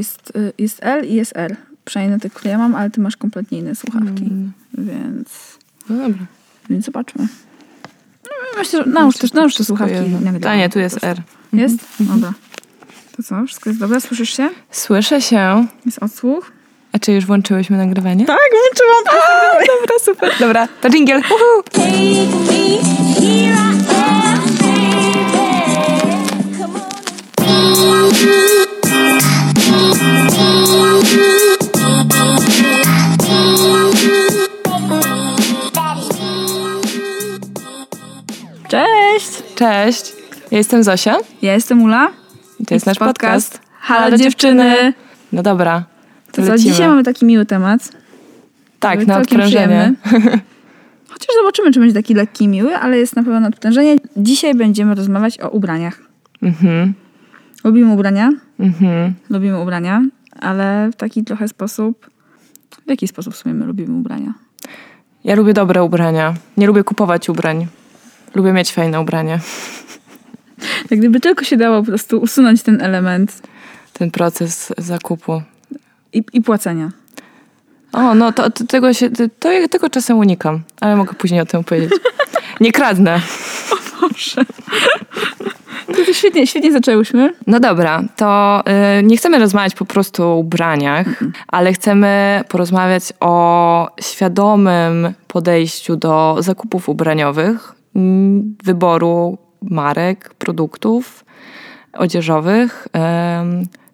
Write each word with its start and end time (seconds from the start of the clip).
Jest, 0.00 0.32
y, 0.36 0.52
jest 0.58 0.78
L 0.82 1.04
i 1.04 1.14
jest 1.14 1.32
R. 1.36 1.56
Przynajmniej 1.84 2.16
na 2.16 2.20
tych, 2.22 2.32
które 2.32 2.50
ja 2.50 2.58
mam, 2.58 2.74
ale 2.74 2.90
ty 2.90 3.00
masz 3.00 3.16
kompletnie 3.16 3.58
inne 3.58 3.74
słuchawki. 3.74 4.22
Mm. 4.22 4.52
Więc, 4.78 5.28
No 5.88 5.96
dobra. 5.96 6.26
więc 6.70 6.84
zobaczmy. 6.84 7.26
No, 8.24 8.30
myślę, 8.58 8.84
że 8.84 8.90
nałóż 8.90 9.16
też, 9.16 9.32
nałóż 9.32 9.54
te 9.54 9.64
słuchawki. 9.64 9.94
A 10.48 10.56
nie, 10.56 10.68
tu 10.68 10.78
jest. 10.78 11.04
R. 11.04 11.18
Mhm. 11.18 11.24
Jest? 11.52 11.76
Dobra. 12.00 12.32
To 13.16 13.22
co? 13.22 13.46
Wszystko 13.46 13.70
jest 13.70 13.80
dobre? 13.80 14.00
Słyszysz 14.00 14.36
się? 14.36 14.48
Słyszę 14.70 15.20
się. 15.22 15.66
Jest 15.86 16.02
odsłuch? 16.02 16.52
A 16.92 16.98
czy 16.98 17.12
już 17.12 17.26
włączyłyśmy 17.26 17.76
nagrywanie? 17.76 18.26
Tak, 18.26 18.38
włączyłam 18.50 19.04
to. 19.04 19.12
Dobra, 19.80 19.94
super. 20.04 20.32
Dobra, 20.40 20.68
to 20.80 20.90
dżingiel. 20.90 21.18
Uhu. 21.18 21.62
Cześć! 39.60 40.12
Ja 40.50 40.58
jestem 40.58 40.82
Zosia. 40.82 41.16
Ja 41.42 41.54
jestem 41.54 41.82
Ula. 41.82 42.10
I 42.60 42.66
to 42.66 42.74
jest 42.74 42.86
nasz 42.86 42.98
podcast. 42.98 43.60
Halo, 43.80 44.16
dziewczyny! 44.16 44.94
No 45.32 45.42
dobra. 45.42 45.84
To 46.32 46.42
co, 46.42 46.52
lecimy. 46.52 46.58
dzisiaj 46.72 46.88
mamy 46.88 47.02
taki 47.04 47.24
miły 47.24 47.46
temat. 47.46 47.92
Tak, 48.78 49.06
na 49.06 49.18
odprężenie. 49.18 49.94
Chociaż 51.12 51.28
zobaczymy, 51.40 51.72
czy 51.72 51.80
będzie 51.80 51.94
taki 51.94 52.14
lekki, 52.14 52.48
miły, 52.48 52.76
ale 52.76 52.98
jest 52.98 53.16
na 53.16 53.22
pewno 53.22 53.40
nadprężenie. 53.40 53.96
Dzisiaj 54.16 54.54
będziemy 54.54 54.94
rozmawiać 54.94 55.40
o 55.40 55.48
ubraniach. 55.48 55.98
Mhm. 56.42 56.94
Lubimy 57.64 57.92
ubrania, 57.92 58.30
Mhm. 58.60 59.14
lubimy 59.30 59.60
ubrania, 59.62 60.02
ale 60.40 60.90
w 60.92 60.96
taki 60.96 61.24
trochę 61.24 61.48
sposób... 61.48 62.10
W 62.86 62.90
jaki 62.90 63.08
sposób 63.08 63.34
w 63.34 63.36
sumie 63.36 63.54
my 63.54 63.66
lubimy 63.66 63.98
ubrania? 63.98 64.34
Ja 65.24 65.34
lubię 65.36 65.52
dobre 65.52 65.82
ubrania. 65.84 66.34
Nie 66.56 66.66
lubię 66.66 66.84
kupować 66.84 67.28
ubrań. 67.28 67.66
Lubię 68.34 68.52
mieć 68.52 68.72
fajne 68.72 69.00
ubranie. 69.00 69.38
Jak 70.90 71.00
gdyby 71.00 71.20
tylko 71.20 71.44
się 71.44 71.56
dało 71.56 71.80
po 71.80 71.86
prostu 71.86 72.18
usunąć 72.18 72.62
ten 72.62 72.82
element 72.82 73.42
Ten 73.92 74.10
proces 74.10 74.72
zakupu. 74.78 75.42
i, 76.12 76.22
i 76.32 76.42
płacenia. 76.42 76.90
O, 77.92 78.14
no 78.14 78.32
to, 78.32 78.50
to 78.50 78.64
tego 78.64 78.94
się, 78.94 79.10
to, 79.10 79.24
to 79.38 79.52
ja 79.52 79.68
tego 79.68 79.90
czasem 79.90 80.18
unikam, 80.18 80.62
ale 80.80 80.96
mogę 80.96 81.14
później 81.14 81.40
o 81.40 81.46
tym 81.46 81.64
powiedzieć. 81.64 81.92
Nie 82.60 82.72
kradnę. 82.72 83.20
Proszę. 84.00 84.44
To, 85.86 86.04
to 86.06 86.12
świetnie, 86.12 86.46
świetnie 86.46 86.72
zaczęłyśmy. 86.72 87.32
No 87.46 87.60
dobra, 87.60 88.02
to 88.16 88.62
y, 88.98 89.02
nie 89.02 89.16
chcemy 89.16 89.38
rozmawiać 89.38 89.74
po 89.74 89.84
prostu 89.84 90.22
o 90.22 90.36
ubraniach, 90.36 91.06
ale 91.48 91.72
chcemy 91.72 92.42
porozmawiać 92.48 93.02
o 93.20 93.88
świadomym 94.00 95.12
podejściu 95.28 95.96
do 95.96 96.36
zakupów 96.38 96.88
ubraniowych, 96.88 97.46
mm, 97.48 97.79
wyboru 98.64 99.38
marek, 99.62 100.34
produktów 100.34 101.24
odzieżowych, 101.92 102.88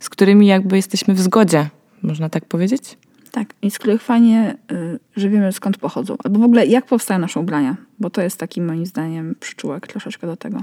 z 0.01 0.09
którymi 0.09 0.47
jakby 0.47 0.77
jesteśmy 0.77 1.15
w 1.15 1.21
zgodzie, 1.21 1.69
można 2.03 2.29
tak 2.29 2.45
powiedzieć? 2.45 2.99
Tak, 3.33 3.49
i 3.63 3.71
z 3.71 3.79
których 3.79 4.03
fajnie, 4.03 4.57
y, 4.73 4.99
że 5.17 5.29
wiemy 5.29 5.53
skąd 5.53 5.79
pochodzą. 5.79 6.17
Albo 6.25 6.39
w 6.39 6.43
ogóle 6.43 6.67
jak 6.67 6.87
powstają 6.87 7.21
nasze 7.21 7.41
ubrania, 7.41 7.77
bo 7.99 8.11
to 8.11 8.23
jest 8.23 8.37
taki 8.37 8.61
moim 8.61 8.87
zdaniem 8.87 9.35
przyczółek 9.41 9.87
troszeczkę 9.87 10.27
do 10.27 10.37
tego. 10.37 10.61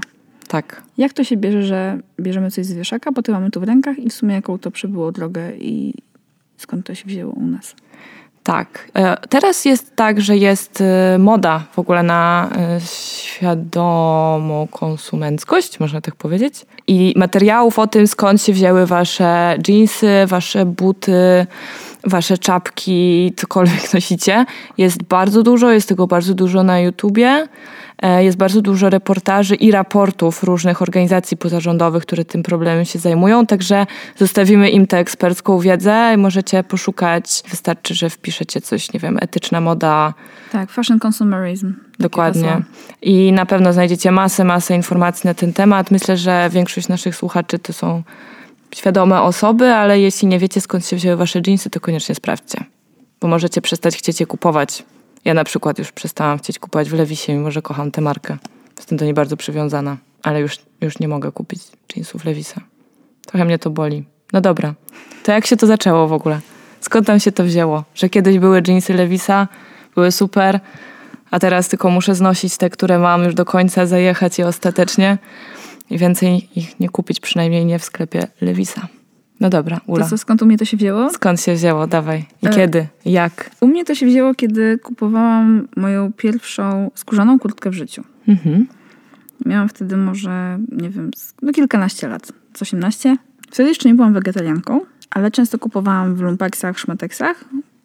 Tak. 0.48 0.82
Jak 0.98 1.12
to 1.12 1.24
się 1.24 1.36
bierze, 1.36 1.62
że 1.62 1.98
bierzemy 2.20 2.50
coś 2.50 2.66
z 2.66 2.72
wieszaka, 2.72 3.12
potem 3.12 3.34
mamy 3.34 3.50
to 3.50 3.60
w 3.60 3.62
rękach 3.62 3.98
i 3.98 4.10
w 4.10 4.12
sumie 4.12 4.34
jaką 4.34 4.58
to 4.58 4.70
przebyło 4.70 5.12
drogę 5.12 5.56
i 5.56 5.94
skąd 6.56 6.86
to 6.86 6.94
się 6.94 7.04
wzięło 7.06 7.32
u 7.32 7.46
nas. 7.46 7.74
Tak. 8.44 8.88
E, 8.94 9.16
Teraz 9.28 9.64
jest 9.64 9.96
tak, 9.96 10.20
że 10.20 10.36
jest 10.36 10.80
e, 10.80 11.18
moda 11.18 11.62
w 11.72 11.78
ogóle 11.78 12.02
na 12.02 12.50
e, 12.56 12.80
świadomą 12.80 14.68
konsumenckość, 14.70 15.80
można 15.80 16.00
tak 16.00 16.16
powiedzieć. 16.16 16.66
I 16.86 17.14
materiałów 17.16 17.78
o 17.78 17.86
tym, 17.86 18.06
skąd 18.06 18.42
się 18.42 18.52
wzięły 18.52 18.86
wasze 18.86 19.58
jeansy, 19.68 20.08
wasze 20.26 20.66
buty, 20.66 21.46
wasze 22.04 22.38
czapki, 22.38 23.32
cokolwiek 23.36 23.92
nosicie. 23.94 24.46
Jest 24.78 25.02
bardzo 25.02 25.42
dużo, 25.42 25.70
jest 25.70 25.88
tego 25.88 26.06
bardzo 26.06 26.34
dużo 26.34 26.62
na 26.62 26.80
YouTubie. 26.80 27.48
E, 28.04 28.24
Jest 28.24 28.36
bardzo 28.36 28.62
dużo 28.62 28.90
reportaży 28.90 29.54
i 29.54 29.70
raportów 29.70 30.42
różnych 30.42 30.82
organizacji 30.82 31.36
pozarządowych, 31.36 32.02
które 32.02 32.24
tym 32.24 32.42
problemem 32.42 32.84
się 32.84 32.98
zajmują, 32.98 33.46
także 33.46 33.86
zostawimy 34.16 34.70
im 34.70 34.86
tę 34.86 34.98
ekspercką 34.98 35.58
wiedzę 35.58 36.12
i 36.14 36.16
możecie 36.16 36.64
poszukać. 36.64 37.42
Wystarczy, 37.50 37.94
że 37.94 38.10
wpiszecie 38.10 38.60
coś, 38.60 38.92
nie 38.92 39.00
wiem, 39.00 39.18
etyczna 39.20 39.60
moda, 39.60 40.14
Tak, 40.52 40.70
fashion 40.70 40.98
consumerism. 41.06 41.74
Dokładnie. 41.98 42.62
I 43.02 43.32
na 43.32 43.46
pewno 43.46 43.72
znajdziecie 43.72 44.10
masę, 44.10 44.44
masę 44.44 44.74
informacji 44.74 45.28
na 45.28 45.34
ten 45.34 45.52
temat. 45.52 45.90
Myślę, 45.90 46.16
że 46.16 46.48
większość 46.52 46.88
naszych 46.88 47.16
słuchaczy 47.16 47.58
to 47.58 47.72
są 47.72 48.02
świadome 48.74 49.20
osoby, 49.22 49.66
ale 49.72 50.00
jeśli 50.00 50.28
nie 50.28 50.38
wiecie, 50.38 50.60
skąd 50.60 50.86
się 50.86 50.96
wzięły 50.96 51.16
wasze 51.16 51.40
jeansy, 51.46 51.70
to 51.70 51.80
koniecznie 51.80 52.14
sprawdźcie, 52.14 52.64
bo 53.20 53.28
możecie 53.28 53.60
przestać 53.60 53.96
chcieć 53.96 54.20
je 54.20 54.26
kupować. 54.26 54.84
Ja 55.24 55.34
na 55.34 55.44
przykład 55.44 55.78
już 55.78 55.92
przestałam 55.92 56.38
chcieć 56.38 56.58
kupować 56.58 56.90
w 56.90 56.94
Levisie, 56.94 57.34
mimo 57.34 57.50
że 57.50 57.62
kocham 57.62 57.90
tę 57.90 58.00
markę. 58.00 58.36
Jestem 58.76 58.98
do 58.98 59.04
niej 59.04 59.14
bardzo 59.14 59.36
przywiązana, 59.36 59.96
ale 60.22 60.40
już, 60.40 60.58
już 60.80 60.98
nie 60.98 61.08
mogę 61.08 61.32
kupić 61.32 61.62
jeansów 61.96 62.24
Levisa. 62.24 62.60
Trochę 63.26 63.44
mnie 63.44 63.58
to 63.58 63.70
boli. 63.70 64.04
No 64.32 64.40
dobra, 64.40 64.74
to 65.24 65.32
jak 65.32 65.46
się 65.46 65.56
to 65.56 65.66
zaczęło 65.66 66.08
w 66.08 66.12
ogóle? 66.12 66.40
Skąd 66.80 67.06
tam 67.06 67.20
się 67.20 67.32
to 67.32 67.44
wzięło? 67.44 67.84
Że 67.94 68.08
kiedyś 68.08 68.38
były 68.38 68.62
jeansy 68.68 68.94
Levisa, 68.94 69.48
były 69.94 70.12
super, 70.12 70.60
a 71.30 71.38
teraz 71.38 71.68
tylko 71.68 71.90
muszę 71.90 72.14
znosić 72.14 72.56
te, 72.56 72.70
które 72.70 72.98
mam 72.98 73.24
już 73.24 73.34
do 73.34 73.44
końca, 73.44 73.86
zajechać 73.86 74.38
je 74.38 74.46
ostatecznie 74.46 75.18
i 75.90 75.98
więcej 75.98 76.48
ich 76.56 76.80
nie 76.80 76.88
kupić, 76.88 77.20
przynajmniej 77.20 77.64
nie 77.64 77.78
w 77.78 77.84
sklepie 77.84 78.26
Levisa. 78.40 78.88
No 79.40 79.50
dobra, 79.50 79.80
Ula. 79.86 80.04
To 80.04 80.10
co, 80.10 80.18
skąd 80.18 80.42
u 80.42 80.46
mnie 80.46 80.58
to 80.58 80.64
się 80.64 80.76
wzięło? 80.76 81.10
Skąd 81.10 81.40
się 81.40 81.54
wzięło? 81.54 81.86
Dawaj. 81.86 82.26
I 82.42 82.46
E, 82.46 82.50
kiedy? 82.50 82.86
Jak? 83.04 83.50
U 83.60 83.66
mnie 83.66 83.84
to 83.84 83.94
się 83.94 84.06
wzięło, 84.06 84.34
kiedy 84.34 84.78
kupowałam 84.78 85.68
moją 85.76 86.12
pierwszą 86.12 86.90
skórzaną 86.94 87.38
kurtkę 87.38 87.70
w 87.70 87.74
życiu. 87.74 88.04
Mhm. 88.28 88.66
Miałam 89.46 89.68
wtedy 89.68 89.96
może, 89.96 90.58
nie 90.72 90.90
wiem, 90.90 91.10
no 91.42 91.52
kilkanaście 91.52 92.08
lat, 92.08 92.32
z 92.56 92.62
18. 92.62 93.16
Wtedy 93.50 93.68
jeszcze 93.68 93.88
nie 93.88 93.94
byłam 93.94 94.12
wegetarianką, 94.12 94.80
ale 95.10 95.30
często 95.30 95.58
kupowałam 95.58 96.14
w 96.14 96.20
lumpeksach, 96.20 96.78
szmeteksach. 96.78 97.44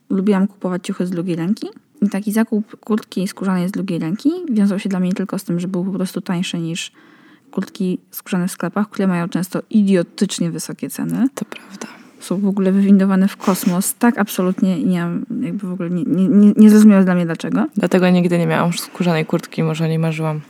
Lubiłam 0.09 0.47
kupować 0.47 0.83
ciuchy 0.83 1.05
z 1.05 1.09
drugiej 1.09 1.35
ręki. 1.35 1.67
I 2.01 2.09
taki 2.09 2.31
zakup 2.31 2.79
kurtki 2.79 3.27
skórzanej 3.27 3.69
z 3.69 3.71
drugiej 3.71 3.99
ręki 3.99 4.29
wiązał 4.51 4.79
się 4.79 4.89
dla 4.89 4.99
mnie 4.99 5.13
tylko 5.13 5.39
z 5.39 5.43
tym, 5.43 5.59
że 5.59 5.67
był 5.67 5.85
po 5.85 5.91
prostu 5.91 6.21
tańszy 6.21 6.59
niż 6.59 6.91
kurtki 7.51 7.99
skórzane 8.11 8.47
w 8.47 8.51
sklepach, 8.51 8.89
które 8.89 9.07
mają 9.07 9.29
często 9.29 9.61
idiotycznie 9.69 10.51
wysokie 10.51 10.89
ceny. 10.89 11.27
To 11.35 11.45
prawda. 11.45 11.87
Są 12.19 12.37
w 12.37 12.45
ogóle 12.45 12.71
wywindowane 12.71 13.27
w 13.27 13.37
kosmos. 13.37 13.95
Tak 13.95 14.17
absolutnie 14.17 14.83
nie 14.83 15.07
jakby 15.41 15.67
w 15.67 15.73
ogóle 15.73 15.89
nie, 15.89 16.03
nie, 16.03 16.27
nie, 16.27 16.53
nie 16.57 16.69
zrozumiałe 16.69 17.03
dla 17.03 17.15
mnie 17.15 17.25
dlaczego. 17.25 17.65
Dlatego 17.75 18.09
nigdy 18.09 18.37
nie 18.37 18.47
miałam 18.47 18.73
skórzanej 18.73 19.25
kurtki, 19.25 19.63
może 19.63 19.85
o 19.85 19.87
niej 19.87 19.99
marzyłam. 19.99 20.41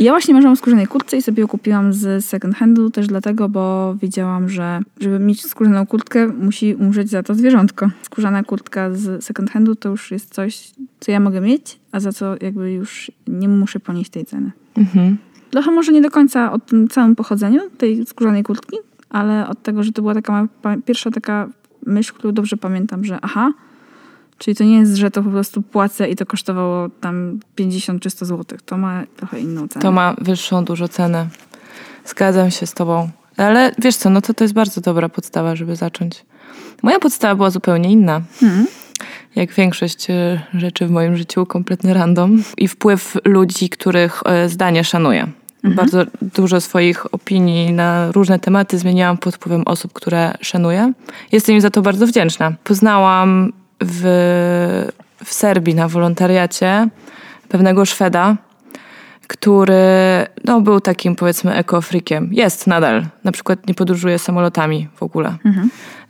Ja 0.00 0.12
właśnie 0.12 0.34
marzyłam 0.34 0.52
o 0.52 0.56
skórzanej 0.56 0.86
kurtce 0.86 1.16
i 1.16 1.22
sobie 1.22 1.40
ją 1.40 1.48
kupiłam 1.48 1.92
z 1.92 2.24
second 2.24 2.56
handu 2.56 2.90
też 2.90 3.06
dlatego, 3.06 3.48
bo 3.48 3.94
wiedziałam, 3.94 4.48
że 4.48 4.80
żeby 5.00 5.18
mieć 5.18 5.46
skórzaną 5.46 5.86
kurtkę, 5.86 6.26
musi 6.26 6.74
umrzeć 6.74 7.10
za 7.10 7.22
to 7.22 7.34
zwierzątko. 7.34 7.90
Skórzana 8.02 8.44
kurtka 8.44 8.94
z 8.94 9.24
second 9.24 9.50
handu 9.50 9.74
to 9.74 9.88
już 9.88 10.10
jest 10.10 10.34
coś, 10.34 10.70
co 11.00 11.12
ja 11.12 11.20
mogę 11.20 11.40
mieć, 11.40 11.78
a 11.92 12.00
za 12.00 12.12
co 12.12 12.34
jakby 12.40 12.72
już 12.72 13.10
nie 13.26 13.48
muszę 13.48 13.80
ponieść 13.80 14.10
tej 14.10 14.24
ceny. 14.24 14.50
Mhm. 14.76 15.16
Trochę 15.50 15.70
może 15.70 15.92
nie 15.92 16.02
do 16.02 16.10
końca 16.10 16.52
o 16.52 16.58
tym 16.58 16.88
całym 16.88 17.16
pochodzeniu 17.16 17.60
tej 17.78 18.06
skórzanej 18.06 18.42
kurtki, 18.42 18.76
ale 19.10 19.48
od 19.48 19.62
tego, 19.62 19.82
że 19.82 19.92
to 19.92 20.02
była 20.02 20.14
taka 20.14 20.46
pierwsza 20.84 21.10
taka 21.10 21.48
myśl, 21.86 22.12
którą 22.12 22.34
dobrze 22.34 22.56
pamiętam, 22.56 23.04
że 23.04 23.18
aha, 23.22 23.52
czyli 24.38 24.56
to 24.56 24.64
nie 24.64 24.78
jest, 24.78 24.94
że 24.94 25.10
to 25.10 25.22
po 25.22 25.30
prostu 25.30 25.62
płacę 25.62 26.08
i 26.08 26.16
to 26.16 26.26
kosztowało 26.26 26.88
tam 27.00 27.40
50 27.54 28.02
czy 28.02 28.10
100 28.10 28.26
zł. 28.26 28.58
To 28.66 28.78
ma 28.78 29.02
trochę 29.16 29.40
inną 29.40 29.68
cenę. 29.68 29.82
To 29.82 29.92
ma 29.92 30.14
wyższą 30.18 30.64
dużo 30.64 30.88
cenę. 30.88 31.28
Zgadzam 32.04 32.50
się 32.50 32.66
z 32.66 32.74
tobą. 32.74 33.10
Ale 33.36 33.72
wiesz 33.78 33.96
co, 33.96 34.10
no 34.10 34.20
to 34.20 34.34
to 34.34 34.44
jest 34.44 34.54
bardzo 34.54 34.80
dobra 34.80 35.08
podstawa, 35.08 35.56
żeby 35.56 35.76
zacząć. 35.76 36.24
Moja 36.82 36.98
podstawa 36.98 37.34
była 37.34 37.50
zupełnie 37.50 37.92
inna. 37.92 38.20
Mhm. 38.42 38.66
Jak 39.36 39.52
większość 39.52 40.10
e, 40.10 40.40
rzeczy 40.54 40.86
w 40.86 40.90
moim 40.90 41.16
życiu, 41.16 41.46
kompletny 41.46 41.94
random. 41.94 42.42
I 42.56 42.68
wpływ 42.68 43.16
ludzi, 43.24 43.68
których 43.68 44.22
e, 44.26 44.48
zdanie 44.48 44.84
szanuję. 44.84 45.28
Bardzo 45.64 46.04
dużo 46.22 46.60
swoich 46.60 47.14
opinii 47.14 47.72
na 47.72 48.12
różne 48.12 48.38
tematy 48.38 48.78
zmieniałam 48.78 49.18
pod 49.18 49.34
wpływem 49.34 49.62
osób, 49.66 49.92
które 49.92 50.34
szanuję. 50.40 50.92
Jestem 51.32 51.54
im 51.54 51.60
za 51.60 51.70
to 51.70 51.82
bardzo 51.82 52.06
wdzięczna. 52.06 52.52
Poznałam 52.64 53.52
w, 53.80 54.02
w 55.24 55.32
Serbii 55.32 55.74
na 55.74 55.88
wolontariacie 55.88 56.88
pewnego 57.48 57.84
Szweda, 57.84 58.36
który 59.30 59.76
no, 60.44 60.60
był 60.60 60.80
takim 60.80 61.16
powiedzmy 61.16 61.54
ekofrikiem. 61.54 62.28
Jest 62.32 62.66
nadal. 62.66 63.06
Na 63.24 63.32
przykład 63.32 63.66
nie 63.66 63.74
podróżuje 63.74 64.18
samolotami 64.18 64.88
w 64.94 65.02
ogóle. 65.02 65.36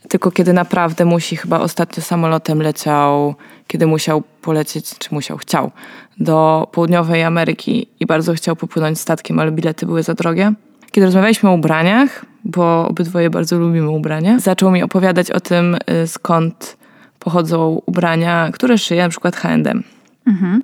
Tylko 0.09 0.31
kiedy 0.31 0.53
naprawdę 0.53 1.05
musi, 1.05 1.37
chyba 1.37 1.61
ostatnio 1.61 2.03
samolotem 2.03 2.63
leciał, 2.63 3.35
kiedy 3.67 3.87
musiał 3.87 4.23
polecieć, 4.43 4.99
czy 4.99 5.15
musiał, 5.15 5.37
chciał, 5.37 5.71
do 6.19 6.69
południowej 6.73 7.23
Ameryki 7.23 7.87
i 8.01 8.07
bardzo 8.07 8.35
chciał 8.35 8.57
popłynąć 8.57 9.01
statkiem, 9.01 9.39
ale 9.39 9.53
bilety 9.53 9.87
były 9.87 10.03
za 10.03 10.15
drogie. 10.15 10.53
Kiedy 10.93 11.07
rozmawialiśmy 11.07 11.51
o 11.51 11.53
ubraniach, 11.53 12.25
bo 12.45 12.89
obydwoje 12.89 13.31
bardzo 13.31 13.59
lubimy 13.59 13.91
ubrania, 13.91 14.39
zaczął 14.39 14.71
mi 14.71 14.83
opowiadać 14.83 15.31
o 15.31 15.41
tym, 15.41 15.77
y, 16.05 16.07
skąd 16.07 16.77
pochodzą 17.19 17.83
ubrania, 17.87 18.51
które 18.53 18.79
szyje 18.79 19.03
na 19.03 19.09
przykład 19.09 19.37
H&M. 19.37 19.83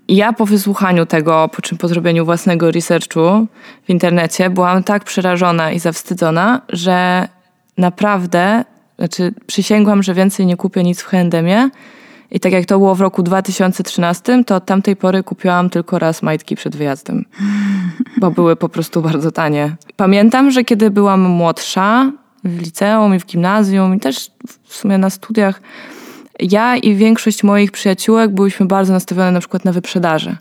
I 0.09 0.17
ja 0.17 0.33
po 0.33 0.47
wysłuchaniu 0.47 1.07
tego, 1.07 1.51
po 1.57 1.63
czym 1.63 1.79
po 1.79 1.89
zrobieniu 1.89 2.25
własnego 2.25 2.71
researchu 2.71 3.47
w 3.85 3.91
internecie, 3.91 4.51
byłam 4.51 4.83
tak 4.83 5.05
przerażona 5.05 5.73
i 5.73 5.79
zawstydzona, 5.79 6.61
że 6.69 7.29
naprawdę, 7.79 8.65
znaczy 8.99 9.35
przysięgłam, 9.47 10.03
że 10.03 10.15
więcej 10.15 10.47
nie 10.47 10.57
kupię 10.57 10.83
nic 10.83 11.01
w 11.01 11.07
H&Mie. 11.07 11.71
I 12.31 12.41
tak 12.41 12.53
jak 12.53 12.65
to 12.65 12.79
było 12.79 12.95
w 12.95 13.01
roku 13.01 13.23
2013, 13.23 14.45
to 14.45 14.57
od 14.57 14.65
tamtej 14.65 14.97
pory 14.97 15.23
kupiłam 15.23 15.71
tylko 15.71 15.99
raz 15.99 16.23
majtki 16.23 16.57
przed 16.57 16.77
wyjazdem, 16.77 17.25
bo 18.21 18.31
były 18.31 18.57
po 18.57 18.69
prostu 18.69 19.03
bardzo 19.03 19.33
tanie. 19.33 19.77
Pamiętam, 19.97 20.51
że 20.51 20.65
kiedy 20.65 20.91
byłam 20.91 21.21
młodsza, 21.21 22.13
w 22.45 22.61
liceum 22.61 23.15
i 23.15 23.19
w 23.19 23.27
gimnazjum 23.27 23.95
i 23.95 24.01
też 24.01 24.31
w 24.65 24.77
sumie 24.77 24.99
na 24.99 25.11
studiach, 25.11 25.61
ja 26.41 26.77
i 26.77 26.95
większość 26.95 27.43
moich 27.43 27.71
przyjaciółek 27.71 28.31
byliśmy 28.31 28.67
bardzo 28.67 28.93
nastawione 28.93 29.33
na 29.33 29.41
przykład 29.41 29.65
na 29.65 29.73
wyprzedaży. 29.73 30.37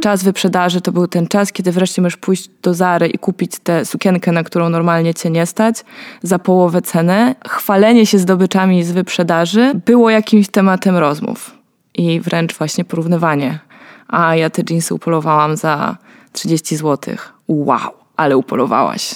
Czas 0.00 0.24
wyprzedaży 0.24 0.80
to 0.80 0.92
był 0.92 1.08
ten 1.08 1.26
czas, 1.26 1.52
kiedy 1.52 1.72
wreszcie 1.72 2.02
możesz 2.02 2.16
pójść 2.16 2.50
do 2.62 2.74
Zary 2.74 3.06
i 3.06 3.18
kupić 3.18 3.52
tę 3.58 3.84
sukienkę, 3.84 4.32
na 4.32 4.42
którą 4.42 4.68
normalnie 4.68 5.14
cię 5.14 5.30
nie 5.30 5.46
stać, 5.46 5.84
za 6.22 6.38
połowę 6.38 6.82
ceny. 6.82 7.34
Chwalenie 7.48 8.06
się 8.06 8.18
zdobyczami 8.18 8.84
z 8.84 8.92
wyprzedaży 8.92 9.72
było 9.86 10.10
jakimś 10.10 10.48
tematem 10.48 10.96
rozmów 10.96 11.50
i 11.94 12.20
wręcz 12.20 12.54
właśnie 12.54 12.84
porównywanie. 12.84 13.58
A 14.08 14.36
ja 14.36 14.50
te 14.50 14.62
jeansy 14.70 14.94
upolowałam 14.94 15.56
za 15.56 15.96
30 16.32 16.76
zł. 16.76 17.14
Wow, 17.48 17.92
ale 18.16 18.36
upolowałaś. 18.36 19.14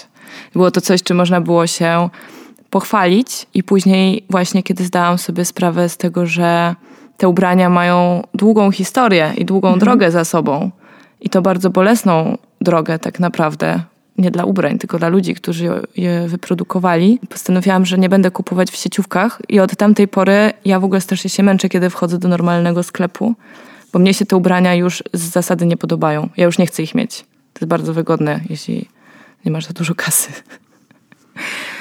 Było 0.53 0.71
to 0.71 0.81
coś, 0.81 1.03
czym 1.03 1.17
można 1.17 1.41
było 1.41 1.67
się 1.67 2.09
pochwalić 2.70 3.47
i 3.55 3.62
później 3.62 4.25
właśnie 4.31 4.62
kiedy 4.62 4.85
zdałam 4.85 5.19
sobie 5.19 5.44
sprawę 5.44 5.88
z 5.88 5.97
tego, 5.97 6.26
że 6.26 6.75
te 7.17 7.29
ubrania 7.29 7.69
mają 7.70 8.23
długą 8.35 8.70
historię 8.70 9.32
i 9.37 9.44
długą 9.44 9.79
drogę 9.79 10.11
za 10.11 10.25
sobą 10.25 10.70
i 11.20 11.31
to 11.31 11.43
bardzo 11.43 11.70
bolesną 11.70 12.38
drogę 12.61 12.99
tak 12.99 13.20
naprawdę, 13.20 13.81
nie 14.19 14.31
dla 14.31 14.44
ubrań, 14.44 14.79
tylko 14.79 14.99
dla 14.99 15.09
ludzi, 15.09 15.35
którzy 15.35 15.70
je 15.97 16.29
wyprodukowali. 16.29 17.20
Postanowiłam, 17.29 17.87
że 17.87 17.99
nie 17.99 18.09
będę 18.09 18.31
kupować 18.31 18.71
w 18.71 18.76
sieciówkach 18.76 19.43
i 19.49 19.61
od 19.61 19.76
tamtej 19.76 20.09
pory 20.09 20.53
ja 20.64 20.81
w 20.81 20.85
ogóle 20.85 21.00
strasznie 21.00 21.31
się 21.31 21.43
męczę, 21.43 21.69
kiedy 21.69 21.91
wchodzę 21.91 22.19
do 22.19 22.29
normalnego 22.29 22.82
sklepu, 22.82 23.35
bo 23.93 23.99
mnie 23.99 24.14
się 24.14 24.26
te 24.26 24.37
ubrania 24.37 24.75
już 24.75 25.03
z 25.12 25.21
zasady 25.21 25.67
nie 25.67 25.76
podobają. 25.76 26.29
Ja 26.37 26.44
już 26.44 26.59
nie 26.59 26.67
chcę 26.67 26.82
ich 26.82 26.94
mieć. 26.94 27.21
To 27.53 27.61
jest 27.61 27.69
bardzo 27.69 27.94
wygodne, 27.94 28.41
jeśli 28.50 28.88
nie 29.44 29.50
masz 29.50 29.67
za 29.67 29.73
dużo 29.73 29.94
kasy. 29.94 30.31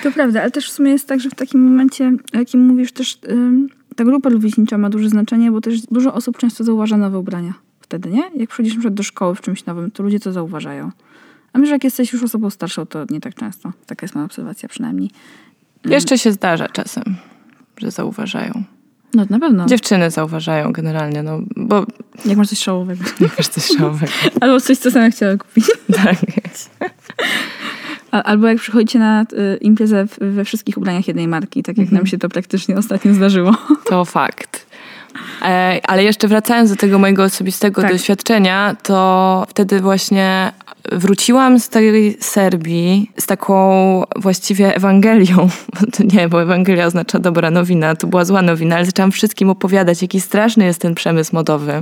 To 0.04 0.12
prawda, 0.12 0.42
ale 0.42 0.51
też 0.51 0.69
w 0.69 0.71
sumie 0.71 0.92
jest 0.92 1.07
tak, 1.07 1.19
że 1.19 1.30
w 1.30 1.36
takim 1.36 1.63
momencie, 1.63 2.12
o 2.33 2.38
jakim 2.38 2.65
mówisz, 2.65 2.92
też 2.92 3.19
ta 3.95 4.04
grupa 4.04 4.30
rówieśnicza 4.30 4.77
ma 4.77 4.89
duże 4.89 5.09
znaczenie, 5.09 5.51
bo 5.51 5.62
też 5.62 5.81
dużo 5.81 6.13
osób 6.13 6.38
często 6.38 6.63
zauważa 6.63 6.98
nowe 6.98 7.19
ubrania 7.19 7.54
wtedy, 7.88 8.09
nie? 8.09 8.24
Jak 8.36 8.50
przychodzisz 8.50 8.74
przykład 8.74 8.94
do 8.94 9.04
szkoły 9.04 9.36
w 9.36 9.42
czymś 9.42 9.65
nowym, 9.65 9.92
to 9.92 10.04
ludzie 10.04 10.19
to 10.19 10.31
zauważają. 10.31 10.92
A 11.54 11.57
myślę, 11.57 11.68
że 11.69 11.75
jak 11.75 11.83
jesteś 11.83 12.13
już 12.13 12.24
osobą 12.24 12.50
starszą, 12.50 12.86
to 12.86 13.06
nie 13.09 13.21
tak 13.21 13.36
często. 13.36 13.71
Taka 13.86 14.04
jest 14.04 14.15
moja 14.15 14.25
obserwacja 14.25 14.69
przynajmniej. 14.69 15.12
Jeszcze 15.86 16.18
się 16.18 16.31
zdarza 16.31 16.68
czasem, 16.68 17.04
że 17.77 17.92
zauważają. 17.92 18.63
No 19.13 19.25
na 19.30 19.39
pewno. 19.39 19.65
Dziewczyny 19.65 20.12
zauważają 20.12 20.71
generalnie, 20.71 21.24
no 21.24 21.39
bo 21.56 21.86
Jak 22.25 22.38
masz 22.38 22.50
coś 22.50 22.59
szałowego. 22.59 23.04
nie 23.21 23.30
wiesz 23.38 23.48
coś 23.48 23.68
szałowego. 23.77 24.12
Albo 24.42 24.62
coś, 24.62 24.77
co 24.77 24.92
sama 24.92 25.09
chciała 25.09 25.38
kupić. 25.38 25.65
tak 25.94 26.18
Albo 28.12 28.48
jak 28.48 28.57
przychodzicie 28.57 29.00
na 29.00 29.21
y, 29.21 29.57
imprezę 29.57 30.06
we 30.21 30.45
wszystkich 30.45 30.77
ubraniach 30.77 31.07
jednej 31.07 31.27
marki, 31.27 31.63
tak 31.63 31.77
jak 31.77 31.92
nam 31.92 32.06
się 32.06 32.18
to 32.18 32.30
praktycznie 32.30 32.77
ostatnio 32.77 33.13
zdarzyło. 33.13 33.51
To 33.89 34.06
fakt. 34.06 34.68
E, 35.42 35.80
ale 35.83 36.04
jeszcze 36.04 36.27
wracając 36.27 36.69
do 36.69 36.75
tego 36.75 37.00
mojego 37.00 37.24
osobistego 37.24 37.81
Tak. 37.81 37.92
doświadczenia, 37.92 38.75
to 38.83 39.45
wtedy 39.50 39.81
właśnie 39.81 40.51
wróciłam 40.92 41.60
z 41.60 41.69
tej 41.69 42.18
Serbii 42.19 43.12
z 43.18 43.25
taką 43.25 44.04
właściwie 44.16 44.75
Ewangelią. 44.75 45.50
Nie, 46.13 46.30
bo 46.30 46.42
Ewangelia 46.42 46.86
oznacza 46.86 47.19
dobra 47.19 47.51
nowina, 47.51 47.95
to 47.95 48.07
była 48.07 48.25
zła 48.25 48.42
nowina, 48.42 48.75
ale 48.75 48.86
zaczęłam 48.86 49.12
wszystkim 49.12 49.50
opowiadać, 49.50 50.01
jaki 50.01 50.22
straszny 50.22 50.66
jest 50.66 50.81
ten 50.81 50.95
przemysł 50.95 51.36
modowy, 51.36 51.80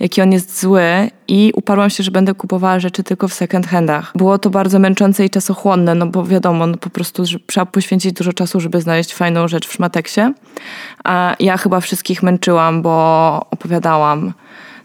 jaki 0.00 0.22
on 0.22 0.32
jest 0.32 0.60
zły 0.60 0.82
i 1.28 1.52
uparłam 1.54 1.90
się, 1.90 2.02
że 2.02 2.10
będę 2.10 2.34
kupowała 2.34 2.80
rzeczy 2.80 3.02
tylko 3.02 3.28
w 3.28 3.34
second 3.34 3.66
handach. 3.66 4.12
Było 4.14 4.38
to 4.38 4.50
bardzo 4.50 4.78
męczące 4.78 5.24
i 5.24 5.30
czasochłonne, 5.30 5.94
no 5.94 6.06
bo 6.06 6.24
wiadomo, 6.24 6.66
no 6.66 6.76
po 6.76 6.90
prostu 6.90 7.26
że 7.26 7.38
trzeba 7.46 7.66
poświęcić 7.66 8.12
dużo 8.12 8.32
czasu, 8.32 8.60
żeby 8.60 8.80
znaleźć 8.80 9.14
fajną 9.14 9.48
rzecz 9.48 9.68
w 9.68 9.72
szmateksie. 9.72 10.20
A 11.04 11.36
ja 11.40 11.56
chyba 11.56 11.80
wszystkich 11.80 12.22
męczyłam, 12.22 12.82
bo 12.82 13.46
opowiadałam 13.50 14.32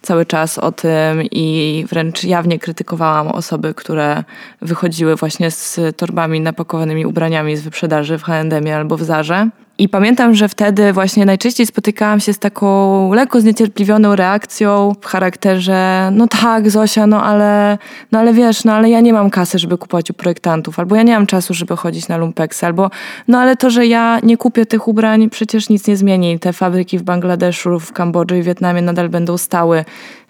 cały 0.08 0.26
czas 0.26 0.58
o 0.58 0.72
tym 0.72 1.24
i 1.32 1.86
wręcz 1.90 2.24
jawnie 2.24 2.60
krytykowałam 2.60 3.28
osoby, 3.28 3.74
które 3.74 4.24
wychodziły 4.62 5.16
właśnie 5.16 5.52
z 5.52 5.80
torbami 5.98 6.42
napakowanymi 6.42 7.06
ubraniami 7.06 7.58
z 7.58 7.62
wyprzedaży 7.62 8.18
w 8.18 8.24
H&M 8.24 8.68
albo 8.76 8.98
w 8.98 9.04
Zarze. 9.04 9.50
I 9.80 9.90
pamiętam, 9.90 10.36
że 10.36 10.50
wtedy 10.50 10.94
właśnie 10.94 11.26
najczęściej 11.26 11.68
spotykałam 11.68 12.20
się 12.20 12.34
z 12.34 12.40
taką 12.40 13.14
lekko 13.14 13.42
zniecierpliwioną 13.42 14.16
reakcją 14.16 14.96
w 15.02 15.06
charakterze 15.06 16.10
no 16.14 16.28
tak 16.28 16.70
Zosia, 16.70 17.08
no 17.08 17.24
ale, 17.24 17.78
no 18.12 18.20
ale 18.20 18.34
wiesz, 18.34 18.64
no 18.64 18.74
ale 18.74 18.90
ja 18.90 19.02
nie 19.02 19.14
mam 19.14 19.30
kasy, 19.30 19.60
żeby 19.60 19.78
kupować 19.78 20.12
u 20.12 20.14
projektantów, 20.14 20.80
albo 20.80 20.96
ja 20.96 21.04
nie 21.04 21.14
mam 21.14 21.28
czasu, 21.28 21.54
żeby 21.54 21.78
chodzić 21.78 22.08
na 22.08 22.18
lumpeksy, 22.18 22.66
albo 22.66 22.90
no 23.28 23.40
ale 23.40 23.56
to, 23.56 23.70
że 23.70 23.86
ja 23.86 24.20
nie 24.24 24.38
kupię 24.38 24.66
tych 24.66 24.88
ubrań 24.88 25.30
przecież 25.30 25.70
nic 25.70 25.88
nie 25.88 25.98
zmieni. 25.98 26.40
Te 26.40 26.54
fabryki 26.54 26.98
w 26.98 27.04
Bangladeszu, 27.04 27.80
w 27.80 27.94
Kambodży 27.94 28.38
i 28.38 28.44
Wietnamie 28.44 28.82
nadal 28.82 29.10
będą 29.10 29.38
stały 29.38 29.86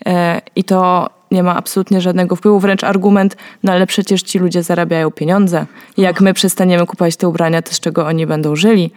e, 0.06 0.42
i 0.56 0.64
to 0.64 1.10
nie 1.32 1.44
ma 1.44 1.56
absolutnie 1.56 2.02
żadnego 2.02 2.36
wpływu, 2.36 2.60
wręcz 2.60 2.84
argument, 2.84 3.38
no 3.64 3.72
ale 3.72 3.88
przecież 3.88 4.22
ci 4.22 4.40
ludzie 4.40 4.64
zarabiają 4.64 5.12
pieniądze. 5.12 5.66
Jak 5.98 6.22
my 6.22 6.34
przestaniemy 6.34 6.86
kupować 6.86 7.16
te 7.16 7.28
ubrania, 7.28 7.62
to 7.62 7.74
z 7.74 7.80
czego 7.80 8.06
oni 8.06 8.28
będą 8.28 8.56
żyli? 8.56 8.92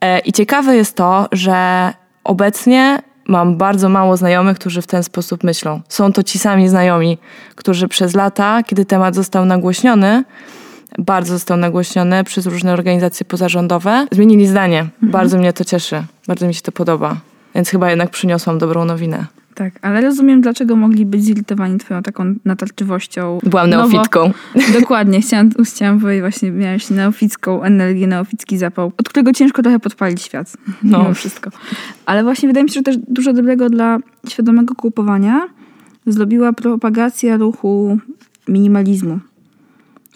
E, 0.00 0.18
I 0.18 0.32
ciekawe 0.32 0.76
jest 0.76 0.96
to, 0.96 1.28
że 1.32 1.92
obecnie 2.24 2.98
mam 3.28 3.56
bardzo 3.56 3.88
mało 3.88 4.16
znajomych, 4.16 4.58
którzy 4.58 4.82
w 4.82 4.86
ten 4.86 5.02
sposób 5.02 5.44
myślą. 5.44 5.80
Są 5.88 6.12
to 6.12 6.22
ci 6.22 6.38
sami 6.38 6.68
znajomi, 6.68 7.18
którzy 7.54 7.88
przez 7.88 8.14
lata, 8.14 8.62
kiedy 8.62 8.84
temat 8.84 9.14
został 9.14 9.44
nagłośniony, 9.44 10.24
bardzo 10.98 11.32
został 11.32 11.56
nagłośniony 11.56 12.24
przez 12.24 12.46
różne 12.46 12.72
organizacje 12.72 13.26
pozarządowe, 13.26 14.06
zmienili 14.12 14.46
zdanie. 14.46 14.86
Bardzo 15.02 15.38
mnie 15.38 15.52
to 15.52 15.64
cieszy, 15.64 16.04
bardzo 16.28 16.46
mi 16.46 16.54
się 16.54 16.62
to 16.62 16.72
podoba. 16.72 17.16
Więc 17.54 17.68
chyba 17.68 17.90
jednak 17.90 18.10
przyniosłam 18.10 18.58
dobrą 18.58 18.84
nowinę. 18.84 19.26
Tak, 19.56 19.72
ale 19.82 20.00
rozumiem, 20.00 20.40
dlaczego 20.40 20.76
mogli 20.76 21.06
być 21.06 21.24
zirytowani 21.24 21.78
twoją 21.78 22.02
taką 22.02 22.34
natarczywością. 22.44 23.38
Byłam 23.42 23.70
nowo- 23.70 23.92
neofitką. 23.92 24.32
Dokładnie, 24.80 25.20
chciałam, 25.20 25.50
chciałam 25.64 26.00
powiedzieć 26.00 26.20
właśnie, 26.20 26.50
miałeś 26.50 26.90
neoficką 26.90 27.62
energię, 27.62 28.06
neoficki 28.06 28.58
zapał, 28.58 28.92
od 28.98 29.08
którego 29.08 29.32
ciężko 29.32 29.62
trochę 29.62 29.80
podpalić 29.80 30.22
świat. 30.22 30.56
No. 30.82 31.02
No. 31.02 31.14
wszystko. 31.14 31.50
Ale 32.06 32.24
właśnie 32.24 32.48
wydaje 32.48 32.64
mi 32.64 32.70
się, 32.70 32.74
że 32.74 32.82
też 32.82 32.96
dużo 33.08 33.32
dobrego 33.32 33.70
dla 33.70 33.98
świadomego 34.28 34.74
kupowania 34.74 35.48
zrobiła 36.06 36.52
propagacja 36.52 37.36
ruchu 37.36 37.98
minimalizmu. 38.48 39.18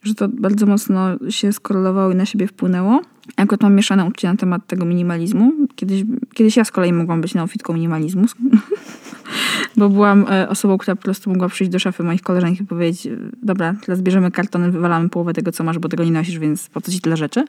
Że 0.03 0.15
to 0.15 0.29
bardzo 0.29 0.67
mocno 0.67 1.09
się 1.31 1.53
skorelowało 1.53 2.13
i 2.13 2.15
na 2.15 2.27
siebie 2.27 2.47
wpłynęło. 2.47 3.03
Ja 3.39 3.45
Akurat 3.45 3.63
mam 3.63 3.75
mieszane 3.75 4.05
uczucia 4.05 4.31
na 4.31 4.37
temat 4.37 4.67
tego 4.67 4.85
minimalizmu. 4.85 5.53
Kiedyś, 5.77 6.05
kiedyś 6.35 6.57
ja 6.57 6.65
z 6.65 6.71
kolei 6.71 6.93
mogłam 6.93 7.21
być 7.21 7.35
neofitką 7.35 7.73
minimalizmu. 7.73 8.25
Bo 9.77 9.89
byłam 9.89 10.27
e, 10.31 10.49
osobą, 10.49 10.79
która 10.79 10.97
po 10.97 11.03
prostu 11.03 11.31
mogła 11.31 11.49
przyjść 11.49 11.73
do 11.73 11.79
szafy 11.79 12.03
moich 12.03 12.23
koleżanek 12.23 12.61
i 12.61 12.65
powiedzieć 12.65 13.07
e, 13.07 13.11
dobra, 13.43 13.75
teraz 13.87 14.01
bierzemy 14.03 14.31
kartony, 14.31 14.71
wywalamy 14.71 15.09
połowę 15.09 15.33
tego, 15.33 15.53
co 15.53 15.65
masz, 15.65 15.79
bo 15.79 15.89
tego 15.89 16.05
nie 16.05 16.11
nosisz, 16.13 16.39
więc 16.39 16.69
po 16.69 16.81
co 16.81 16.93
ci 16.93 17.01
tyle 17.01 17.17
rzeczy. 17.17 17.45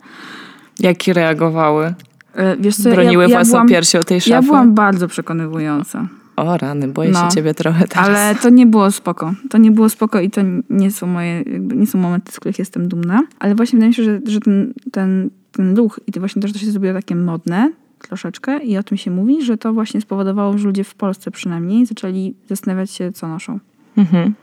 Jakie 0.80 1.14
reagowały? 1.14 1.94
E, 2.36 2.58
Wiesz 2.58 2.76
co, 2.76 2.90
Broniły 2.90 3.24
ja, 3.24 3.30
ja 3.30 3.36
własną 3.36 3.52
byłam, 3.52 3.68
piersi 3.68 3.98
o 3.98 4.04
tej 4.04 4.22
szafy? 4.22 4.32
Ja 4.32 4.42
byłam 4.42 4.74
bardzo 4.74 5.08
przekonywująca. 5.08 6.08
O 6.36 6.58
rany, 6.58 6.88
boję 6.88 7.12
No. 7.12 7.20
się 7.20 7.36
ciebie 7.36 7.54
trochę 7.54 7.88
teraz. 7.88 8.08
Ale 8.10 8.36
to 8.36 8.50
nie 8.50 8.66
było 8.66 8.92
spoko. 8.92 9.34
To 9.50 9.58
nie 9.58 9.72
było 9.72 9.90
spoko 9.90 10.20
i 10.20 10.30
to 10.30 10.42
nie 10.70 10.92
są 10.92 11.08
moje, 11.08 11.44
nie 11.60 11.88
są 11.88 12.00
momenty, 12.00 12.32
z 12.32 12.40
których 12.40 12.60
jestem 12.60 12.88
dumna. 12.88 13.24
Ale 13.40 13.56
właśnie 13.56 13.78
wydaje 13.78 13.90
mi 13.90 13.94
się, 13.94 14.04
że, 14.04 14.20
że 14.26 14.40
ten, 14.40 14.74
ten, 14.92 15.30
ten 15.52 15.78
ruch 15.78 16.00
i 16.08 16.12
to 16.12 16.20
właśnie 16.20 16.42
to, 16.42 16.48
że 16.48 16.54
to 16.54 16.60
się 16.60 16.72
zrobiło 16.72 16.94
takie 16.94 17.16
modne 17.16 17.72
troszeczkę 18.02 18.58
i 18.64 18.78
o 18.78 18.84
tym 18.84 18.98
się 18.98 19.12
mówi, 19.12 19.46
że 19.46 19.58
to 19.58 19.74
właśnie 19.74 20.02
spowodowało, 20.02 20.58
że 20.58 20.68
ludzie 20.68 20.84
w 20.84 20.96
Polsce 20.96 21.32
przynajmniej 21.32 21.86
zaczęli 21.86 22.34
zastanawiać 22.50 22.92
się, 22.92 23.12
co 23.12 23.28
noszą. 23.28 23.60
Mhm. 23.98 24.34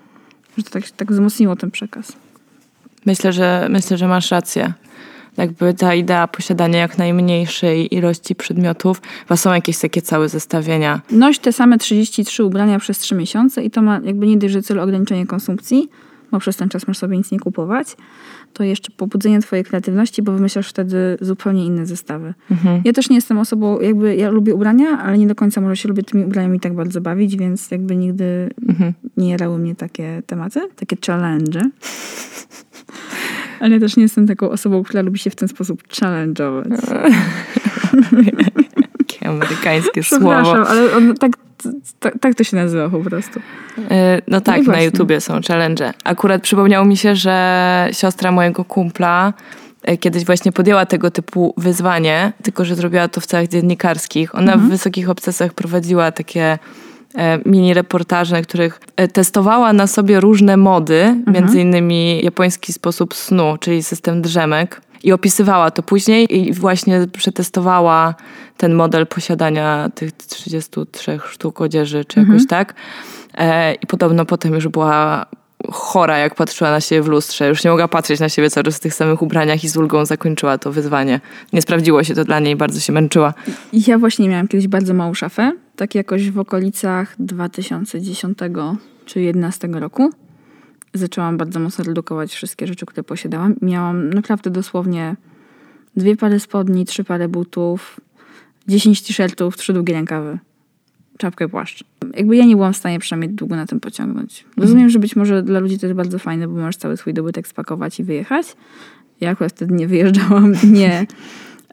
Że 0.57 0.63
to 0.65 0.71
tak, 0.71 0.91
tak 0.91 1.13
wzmocniło 1.13 1.57
ten 1.57 1.71
przekaz. 1.71 2.13
Myślę, 3.07 3.33
że 3.33 3.67
myślę, 3.71 3.97
że 3.99 4.09
masz 4.09 4.31
rację. 4.31 4.73
Jakby 5.37 5.75
ta 5.75 5.95
idea 5.95 6.29
posiadania 6.29 6.79
jak 6.79 6.99
najmniejszej 6.99 7.95
ilości 7.95 8.35
przedmiotów, 8.35 9.01
chyba 9.21 9.37
są 9.37 9.53
jakieś 9.53 9.79
takie 9.79 10.03
całe 10.03 10.29
zestawienia. 10.29 11.01
Noś 11.11 11.39
te 11.39 11.53
same 11.53 11.79
33 11.79 12.45
ubrania 12.45 12.79
przez 12.79 12.99
3 12.99 13.15
miesiące 13.15 13.63
i 13.63 13.71
to 13.71 13.83
ma 13.83 14.01
jakby 14.05 14.27
nie 14.27 14.37
dość, 14.37 14.53
że 14.53 14.63
cel 14.63 14.81
ograniczenie 14.81 15.27
konsumpcji, 15.27 15.89
bo 16.33 16.39
przez 16.39 16.57
ten 16.57 16.69
czas 16.69 16.89
masz 16.89 16.99
sobie 16.99 17.17
nic 17.17 17.31
nie 17.31 17.41
kupować, 17.41 17.97
to 18.53 18.65
jeszcze 18.65 18.93
pobudzenie 18.97 19.41
twojej 19.41 19.65
kreatywności, 19.65 20.23
bo 20.23 20.33
wymyślasz 20.33 20.69
wtedy 20.69 21.19
zupełnie 21.21 21.67
inne 21.67 21.87
zestawy. 21.87 22.35
Ja 22.85 22.93
też 22.93 23.11
nie 23.11 23.17
jestem 23.17 23.39
osobą, 23.39 23.81
jakby 23.81 24.17
ja 24.17 24.31
lubię 24.31 24.55
ubrania, 24.55 24.99
ale 24.99 25.19
nie 25.19 25.27
do 25.27 25.35
końca 25.35 25.61
może 25.61 25.77
się 25.77 25.89
lubię 25.89 26.03
tymi 26.03 26.25
ubraniami 26.25 26.61
tak 26.61 26.75
bardzo 26.75 27.01
bawić, 27.01 27.37
więc 27.37 27.71
jakby 27.71 27.97
nigdy 27.97 28.51
nie 29.17 29.31
jarały 29.31 29.59
mnie 29.59 29.75
takie 29.75 30.23
tematy, 30.27 30.61
takie 30.77 30.97
challenge. 31.07 31.61
Ale 33.61 33.71
ja 33.71 33.81
też 33.81 33.97
nie 33.97 34.03
jestem 34.03 34.27
taką 34.27 34.51
osobą, 34.51 34.83
która 34.83 35.03
lubi 35.03 35.19
się 35.19 35.31
w 35.31 35.37
ten 35.37 35.49
sposób 35.49 35.83
challenge'ować. 35.83 36.69
Takie 38.99 39.29
amerykańskie 39.29 40.03
słowo. 40.03 40.43
Przepraszam, 40.43 40.65
ale 40.69 40.97
on, 40.97 41.15
tak, 41.15 41.33
tak, 42.01 42.19
tak 42.21 42.35
to 42.35 42.45
się 42.45 42.57
nazywa 42.57 42.89
po 42.91 42.99
prostu. 42.99 43.41
E, 43.91 44.23
No 44.29 44.41
tak, 44.41 44.65
i 44.65 44.69
na. 44.69 44.81
YouTubie 44.81 45.21
są 45.21 45.41
challenge. 45.49 45.93
Akurat 46.05 46.43
przypomniało 46.43 46.85
mi 46.87 46.97
się, 46.97 47.17
że 47.17 47.89
siostra 47.93 48.33
mojego 48.33 48.65
kumpla 48.65 49.33
e, 49.83 49.97
kiedyś 49.97 50.25
właśnie 50.25 50.53
podjęła 50.53 50.87
tego 50.87 51.11
typu 51.11 51.55
wyzwanie, 51.57 52.33
tylko 52.43 52.65
że 52.65 52.75
zrobiła 52.75 53.09
to 53.09 53.21
w 53.21 53.27
celach 53.27 53.49
dziennikarskich. 53.49 54.35
Ona 54.35 54.57
w 54.57 54.61
Wysokich 54.69 55.11
Obcasach 55.11 55.55
prowadziła 55.55 56.13
takie 56.13 56.59
e, 57.15 57.39
mini 57.47 57.75
reportaże, 57.75 58.37
na 58.37 58.43
których 58.43 58.81
testowała 59.13 59.73
na 59.73 59.87
sobie 59.87 60.21
różne 60.21 60.57
mody, 60.57 61.17
między 61.27 61.61
innymi 61.61 62.25
japoński 62.25 62.73
sposób 62.73 63.15
snu, 63.15 63.57
czyli 63.61 63.83
system 63.83 64.23
drzemek. 64.23 64.81
I 65.03 65.13
opisywała 65.13 65.71
to 65.71 65.83
później 65.83 66.37
i 66.37 66.53
właśnie 66.53 67.07
przetestowała 67.13 68.15
ten 68.57 68.75
model 68.75 69.07
posiadania 69.07 69.91
tych 69.95 70.13
33 70.13 71.21
sztuk 71.31 71.61
odzieży, 71.61 72.05
czy 72.05 72.21
jakoś 72.21 72.47
tak. 72.47 72.75
E, 73.35 73.75
I 73.75 73.87
podobno 73.87 74.25
potem 74.25 74.55
już 74.55 74.69
była 74.69 75.27
chora, 75.73 76.19
jak 76.19 76.35
patrzyła 76.35 76.71
na 76.71 76.81
siebie 76.81 77.03
w 77.03 77.09
lustrze. 77.09 77.49
Już 77.49 77.65
nie 77.65 77.71
mogła 77.71 77.89
patrzeć 77.89 78.21
na 78.21 78.29
siebie 78.29 78.51
cały 78.51 78.65
czas 78.65 78.77
w 78.77 78.81
tych 78.81 78.95
samych 78.95 79.23
ubraniach 79.23 79.65
i 79.65 79.69
z 79.69 79.77
ulgą 79.77 80.05
zakończyła 80.05 80.59
to 80.59 80.73
wyzwanie. 80.73 81.21
Nie 81.53 81.63
sprawdziło 81.63 82.05
się 82.05 82.15
to 82.15 82.25
dla 82.25 82.41
niej, 82.41 82.57
bardzo 82.57 82.81
się 82.81 82.93
męczyła. 82.93 83.35
Ja 83.73 83.99
właśnie 83.99 84.29
miałam 84.29 84.49
kiedyś 84.49 84.69
bardzo 84.69 84.95
małą 84.95 85.15
szafę, 85.15 85.53
tak 85.77 85.95
jakoś 85.95 86.31
w 86.31 86.39
okolicach 86.39 87.15
2010 87.19 88.39
czy 88.39 88.49
2011 88.51 89.69
roku. 89.69 90.11
Zaczęłam 90.95 91.37
bardzo 91.37 91.61
mocno 91.61 91.85
redukować 91.85 92.35
wszystkie 92.35 92.67
rzeczy, 92.67 92.87
które 92.87 93.05
posiadałam. 93.05 93.55
Miałam 93.63 94.11
naprawdę 94.11 94.51
dosłownie 94.51 95.17
dwie 95.97 96.17
pary 96.17 96.41
spodni, 96.41 96.85
trzy 96.85 97.05
pary 97.05 97.29
butów, 97.29 98.01
10 98.69 99.03
t-shirtów, 99.03 99.57
trzy 99.57 99.73
długie 99.73 99.95
rękawy, 99.95 100.39
czapkę 101.19 101.49
płaszcz. 101.49 101.85
Jakby 102.17 102.37
ja 102.37 102.45
nie 102.45 102.57
byłam 102.57 102.73
w 102.73 102.77
stanie 102.77 102.99
przynajmniej 102.99 103.31
długo 103.31 103.57
na 103.57 103.67
tym 103.67 103.81
pociągnąć. 103.81 104.45
Rozumiem, 104.57 104.91
że 104.91 104.99
być 104.99 105.17
może 105.17 105.43
dla 105.43 105.61
ludzi 105.61 105.79
to 105.79 105.87
jest 105.87 105.97
bardzo 105.97 106.19
fajne, 106.19 106.49
bo 106.49 106.55
możesz 106.55 106.77
cały 106.77 106.97
swój 106.97 107.15
dobytek 107.15 107.49
spakować 107.49 108.01
i 108.01 108.05
wyjechać. 108.05 108.57
Ja 109.21 109.31
akurat 109.31 109.53
wtedy 109.53 109.75
nie 109.75 109.89
wyjeżdżałam, 109.89 110.53
nie 110.81 111.07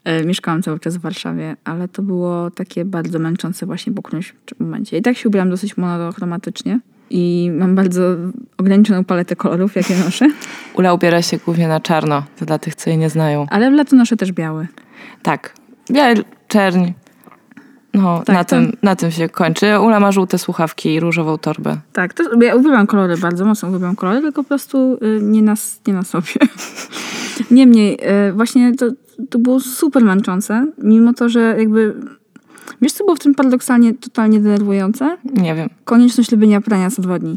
e, 0.04 0.26
mieszkałam 0.26 0.64
cały 0.64 0.80
czas 0.80 0.98
w 0.98 1.02
Warszawie, 1.02 1.56
ale 1.64 1.88
to 1.88 2.04
było 2.04 2.52
takie 2.52 2.86
bardzo 2.86 3.20
męczące 3.20 3.66
właśnie 3.66 3.94
po 3.94 4.02
którymś 4.02 4.34
momencie. 4.60 4.98
I 4.98 5.02
tak 5.02 5.18
się 5.18 5.30
ubieram 5.30 5.50
dosyć 5.50 5.78
monochromatycznie 5.78 6.80
i 7.10 7.52
mam 7.54 7.76
bardzo 7.76 8.02
ograniczoną 8.58 9.04
paletę 9.04 9.36
kolorów, 9.36 9.76
jakie 9.76 9.96
noszę, 10.06 10.28
Ula 10.74 10.94
ubiera 10.94 11.22
się 11.22 11.38
głównie 11.38 11.68
na 11.68 11.80
czarno, 11.80 12.24
to 12.40 12.46
dla 12.46 12.60
tych, 12.60 12.76
co 12.76 12.90
jej 12.90 13.00
nie 13.00 13.10
znają. 13.10 13.46
ale 13.50 13.72
w 13.72 13.74
lato 13.74 13.96
noszę 13.96 14.18
też 14.18 14.32
biały. 14.32 14.68
Tak, 15.24 15.54
biały, 15.92 16.16
czerń. 16.48 16.92
No, 17.94 18.22
Tak, 18.26 18.36
na, 18.36 18.44
to- 18.44 18.50
tym, 18.56 18.72
na 18.84 18.96
tym 18.96 19.12
się 19.12 19.30
kończy. 19.30 19.80
Ula 19.80 20.00
ma 20.00 20.12
żółte 20.12 20.38
słuchawki 20.38 20.94
i 20.94 21.00
różową 21.00 21.38
torbę. 21.38 21.78
Tak, 21.94 22.14
to, 22.14 22.24
ja 22.42 22.56
uwielbiam 22.56 22.88
kolory, 22.88 23.18
bardzo 23.18 23.46
mocno 23.46 23.70
uwielbiam 23.70 23.96
kolory, 23.96 24.22
tylko 24.22 24.44
po 24.44 24.48
prostu 24.48 24.98
y, 25.04 25.20
nie 25.22 25.42
na, 25.42 25.54
nie 25.88 25.94
na 25.94 26.04
sobie. 26.04 26.28
Niemniej, 27.52 28.00
y, 28.30 28.34
właśnie 28.34 28.76
to, 28.76 28.86
to 29.30 29.40
było 29.40 29.60
super 29.60 30.04
męczące, 30.04 30.68
mimo 30.78 31.14
to, 31.14 31.30
że 31.30 31.56
jakby... 31.60 31.96
Wiesz, 32.82 32.92
co 32.92 33.04
było 33.04 33.16
w 33.16 33.20
tym 33.20 33.36
paradoksalnie 33.36 33.94
totalnie 33.94 34.40
denerwujące? 34.40 35.18
Nie 35.34 35.56
wiem. 35.56 35.70
Konieczność 35.86 36.32
lubienia 36.32 36.62
prania 36.62 36.90
co 36.92 37.02
dwa 37.02 37.20
dni. 37.20 37.36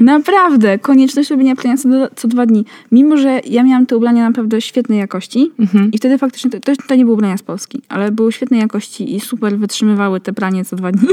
Naprawdę, 0.00 0.78
konieczność 0.78 1.30
robienia 1.30 1.56
prania 1.56 1.76
co, 1.76 1.88
co 2.16 2.28
dwa 2.28 2.46
dni. 2.46 2.64
Mimo, 2.92 3.16
że 3.16 3.40
ja 3.46 3.62
miałam 3.62 3.86
te 3.86 3.96
ubrania 3.96 4.28
naprawdę 4.28 4.60
świetnej 4.60 4.98
jakości 4.98 5.50
i 5.92 5.98
wtedy 5.98 6.18
faktycznie, 6.18 6.50
to, 6.50 6.72
to, 6.88 6.94
nie 6.94 7.04
były 7.04 7.14
ubrania 7.14 7.36
z 7.36 7.42
Polski, 7.42 7.82
ale 7.88 8.12
były 8.12 8.32
świetnej 8.32 8.60
jakości 8.60 9.16
i 9.16 9.20
super 9.20 9.58
wytrzymywały 9.58 10.20
te 10.20 10.32
pranie 10.32 10.64
co 10.64 10.76
dwa 10.76 10.92
dni, 10.92 11.08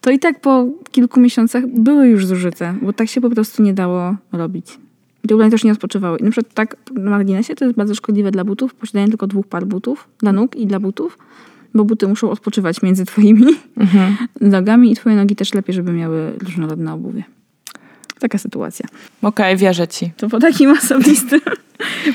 to 0.00 0.10
i 0.10 0.18
tak 0.18 0.40
po 0.40 0.66
kilku 0.90 1.20
miesiącach 1.20 1.66
były 1.66 2.08
już 2.08 2.26
zużyte, 2.26 2.74
bo 2.82 2.92
tak 2.92 3.08
się 3.08 3.20
po 3.20 3.30
prostu 3.30 3.62
nie 3.62 3.74
dało 3.74 4.16
robić. 4.32 4.66
I 5.24 5.28
te 5.28 5.34
ubrania 5.34 5.50
też 5.50 5.64
nie 5.64 5.72
odpoczywały. 5.72 6.18
I 6.18 6.22
na 6.22 6.30
przykład 6.30 6.54
tak 6.54 6.76
na 6.94 7.10
marginesie 7.10 7.54
to 7.54 7.64
jest 7.64 7.76
bardzo 7.76 7.94
szkodliwe 7.94 8.30
dla 8.30 8.44
butów, 8.44 8.74
posiadanie 8.74 9.08
tylko 9.08 9.26
dwóch 9.26 9.46
par 9.46 9.66
butów, 9.66 10.08
dla 10.18 10.32
nóg 10.32 10.56
i 10.56 10.66
dla 10.66 10.80
butów, 10.80 11.18
bo 11.74 11.84
buty 11.84 12.08
muszą 12.08 12.30
odpoczywać 12.30 12.82
między 12.82 13.04
twoimi 13.04 13.46
nogami 14.40 14.92
i 14.92 14.96
twoje 14.96 15.16
nogi 15.16 15.36
też 15.36 15.54
lepiej, 15.54 15.74
żeby 15.74 15.92
miały 15.92 16.32
różnorodne 16.38 16.92
obuwie. 16.92 17.24
Taka 18.20 18.38
sytuacja. 18.38 18.86
Okej, 19.22 19.56
wierzę 19.56 19.88
ci. 19.88 20.12
To 20.16 20.28
po 20.28 20.38
takim 20.38 20.70
osobistym, 20.70 21.40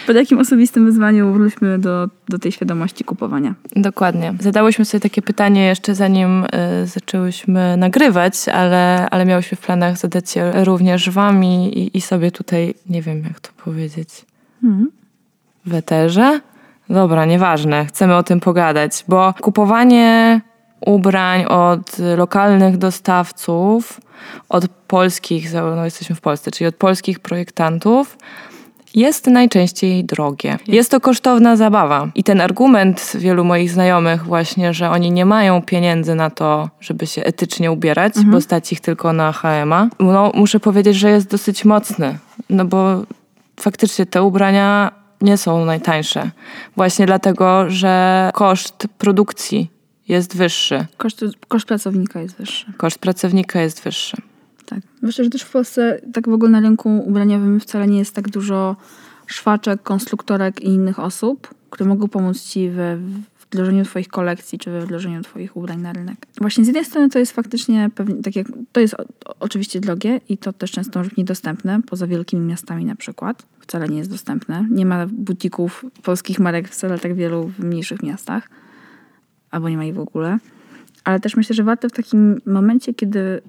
po 0.08 0.14
takim 0.14 0.40
osobistym 0.40 0.86
wyzwaniu 0.86 1.34
wróćmy 1.34 1.80
do, 1.80 2.08
do 2.30 2.40
tej 2.40 2.52
świadomości 2.52 3.04
kupowania. 3.04 3.54
Dokładnie. 3.76 4.34
Zadałyśmy 4.40 4.86
sobie 4.86 5.02
takie 5.02 5.22
pytanie 5.22 5.66
jeszcze 5.66 5.96
zanim 5.96 6.44
y, 6.44 6.48
zaczęłyśmy 6.88 7.78
nagrywać, 7.78 8.50
ale, 8.50 9.08
ale 9.12 9.26
miałyśmy 9.26 9.58
w 9.58 9.62
planach 9.62 9.98
zadać 9.98 10.36
je 10.36 10.52
również 10.64 11.10
wam 11.10 11.44
i, 11.44 11.92
i- 11.94 12.02
sobie 12.02 12.32
tutaj, 12.32 12.74
nie 12.90 13.02
wiem 13.02 13.24
jak 13.24 13.40
to 13.40 13.50
powiedzieć, 13.64 14.10
w 15.66 15.74
eterze? 15.74 16.40
Dobra, 16.90 17.26
nieważne. 17.26 17.86
Chcemy 17.86 18.16
o 18.16 18.24
tym 18.24 18.40
pogadać, 18.40 19.06
bo 19.08 19.34
kupowanie 19.42 20.42
ubrań 20.86 21.46
od 21.46 21.98
lokalnych 22.18 22.78
dostawców, 22.78 24.02
od 24.50 24.68
polskich, 24.68 25.54
no 25.54 25.86
jesteśmy 25.86 26.16
w 26.16 26.22
Polsce, 26.22 26.52
czyli 26.52 26.68
od 26.68 26.76
polskich 26.76 27.20
projektantów, 27.20 28.18
jest 28.96 29.28
najczęściej 29.28 30.06
drogie. 30.06 30.58
Jest 30.68 30.92
to 30.92 31.00
kosztowna 31.00 31.56
zabawa. 31.56 32.08
I 32.16 32.24
ten 32.24 32.42
argument 32.42 33.12
wielu 33.16 33.44
moich 33.44 33.72
znajomych 33.72 34.26
właśnie, 34.26 34.74
że 34.74 34.90
oni 34.90 35.12
nie 35.12 35.26
mają 35.26 35.62
pieniędzy 35.62 36.16
na 36.16 36.30
to, 36.30 36.70
żeby 36.80 37.08
się 37.08 37.24
etycznie 37.24 37.72
ubierać, 37.72 38.14
bo 38.26 38.42
stać 38.42 38.72
ich 38.72 38.82
tylko 38.82 39.14
na 39.14 39.32
H&M-a, 39.32 39.88
no 40.00 40.32
muszę 40.36 40.60
powiedzieć, 40.60 40.96
że 40.96 41.10
jest 41.10 41.30
dosyć 41.30 41.66
mocny. 41.66 42.18
No 42.50 42.66
bo 42.66 43.04
faktycznie 43.60 44.06
te 44.06 44.24
ubrania 44.24 44.92
nie 45.22 45.38
są 45.38 45.66
najtańsze. 45.66 46.30
Właśnie 46.76 47.06
dlatego, 47.06 47.70
że 47.70 48.32
koszt 48.34 48.88
produkcji 48.98 49.75
jest 50.08 50.38
wyższy. 50.38 50.86
Koszt, 50.98 51.24
koszt 51.48 51.68
pracownika 51.68 52.22
jest 52.22 52.36
wyższy. 52.38 52.66
Koszt 52.78 53.00
pracownika 53.00 53.62
jest 53.62 53.84
wyższy. 53.84 54.18
Tak. 54.66 54.80
Myślę, 55.02 55.24
że 55.24 55.30
też 55.30 55.42
w 55.42 55.52
Polsce 55.52 56.02
tak 56.14 56.30
w 56.30 56.34
ogóle 56.34 56.52
na 56.52 56.60
rynku 56.60 57.04
ubraniowym 57.06 57.60
wcale 57.60 57.88
nie 57.88 57.98
jest 57.98 58.16
tak 58.16 58.30
dużo 58.30 58.76
szwaczek, 59.28 59.84
konstruktorek 59.84 60.62
i 60.62 60.68
innych 60.68 61.00
osób, 61.00 61.54
które 61.70 61.90
mogą 61.90 62.08
pomóc 62.08 62.44
ci 62.44 62.70
we 62.70 62.98
wdrożeniu 63.40 63.86
twoich 63.86 64.08
kolekcji, 64.08 64.60
czy 64.60 64.72
we 64.72 64.82
wdrożeniu 64.82 65.22
twoich 65.22 65.58
ubrań 65.58 65.82
na 65.82 65.94
rynek. 65.94 66.28
Właśnie 66.42 66.64
z 66.64 66.68
jednej 66.68 66.86
strony 66.86 67.10
to 67.10 67.20
jest 67.20 67.32
faktycznie 67.32 67.90
pewnie, 67.96 68.24
tak 68.24 68.36
jak, 68.36 68.48
to 68.72 68.80
jest 68.80 68.94
o, 68.94 69.06
oczywiście 69.40 69.80
drogie 69.80 70.22
i 70.30 70.38
to 70.38 70.54
też 70.54 70.72
często 70.72 71.00
może 71.00 71.10
być 71.10 71.18
niedostępne, 71.18 71.82
poza 71.82 72.08
wielkimi 72.08 72.46
miastami 72.46 72.86
na 72.86 72.96
przykład. 72.96 73.46
Wcale 73.60 73.90
nie 73.90 73.98
jest 73.98 74.10
dostępne. 74.10 74.68
Nie 74.72 74.86
ma 74.86 75.08
butików 75.08 75.86
polskich 76.04 76.40
marek 76.40 76.70
wcale 76.70 77.00
tak 77.00 77.16
wielu 77.16 77.48
w 77.48 77.60
mniejszych 77.60 78.04
miastach, 78.04 78.50
albo 79.56 79.70
nie 79.70 79.78
ma 79.78 79.86
ich 79.86 79.96
w 79.96 80.00
ogóle. 80.00 80.38
Ale 81.04 81.20
też 81.20 81.36
myślę, 81.36 81.56
że 81.56 81.64
warto 81.64 81.90
w 81.90 81.92
takim 81.92 82.42
momencie, 82.46 82.94
kiedy 82.94 83.20
y, 83.20 83.42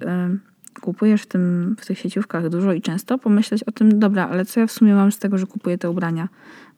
kupujesz 0.81 1.21
w, 1.21 1.25
tym, 1.25 1.75
w 1.79 1.85
tych 1.85 1.99
sieciówkach 1.99 2.49
dużo 2.49 2.73
i 2.73 2.81
często, 2.81 3.17
pomyśleć 3.17 3.63
o 3.63 3.71
tym, 3.71 3.99
dobra, 3.99 4.27
ale 4.27 4.45
co 4.45 4.59
ja 4.59 4.67
w 4.67 4.71
sumie 4.71 4.93
mam 4.93 5.11
z 5.11 5.19
tego, 5.19 5.37
że 5.37 5.45
kupuję 5.45 5.77
te 5.77 5.89
ubrania? 5.89 6.29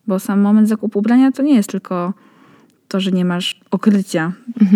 Bo 0.07 0.19
sam 0.19 0.41
moment 0.41 0.67
zakupu 0.67 0.99
ubrania 0.99 1.31
to 1.31 1.43
nie 1.43 1.55
jest 1.55 1.69
tylko 1.69 2.13
to, 2.87 2.99
że 2.99 3.11
nie 3.11 3.25
masz 3.25 3.61
okrycia 3.71 4.31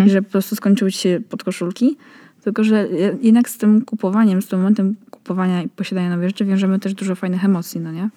i 0.05 0.10
że 0.10 0.22
po 0.22 0.31
prostu 0.31 0.55
skończyły 0.55 0.91
ci 0.91 1.00
się 1.00 1.22
podkoszulki, 1.29 1.98
tylko 2.43 2.63
że 2.63 2.88
je- 2.88 3.17
jednak 3.22 3.50
z 3.50 3.57
tym 3.57 3.81
kupowaniem, 3.81 4.41
z 4.41 4.48
tym 4.48 4.60
momentem 4.60 4.95
kupowania 5.12 5.63
i 5.63 5.69
posiadania 5.69 6.10
nowych 6.10 6.29
rzeczy 6.29 6.45
wiążemy 6.45 6.79
też 6.79 6.93
dużo 6.93 7.15
fajnych 7.15 7.45
emocji, 7.45 7.81
no 7.81 7.91
nie? 7.91 8.10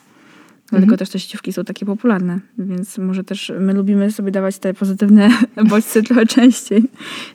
Dlatego 0.71 0.97
też 0.97 1.11
te 1.11 1.19
sieciówki 1.19 1.53
są 1.53 1.65
takie 1.65 1.87
popularne, 1.87 2.41
więc 2.59 2.99
może 2.99 3.25
też 3.25 3.53
my 3.61 3.73
lubimy 3.73 4.13
sobie 4.13 4.31
dawać 4.31 4.59
te 4.59 4.75
pozytywne 4.75 5.31
bodźce 5.71 6.03
trochę 6.03 6.27
częściej. 6.27 6.83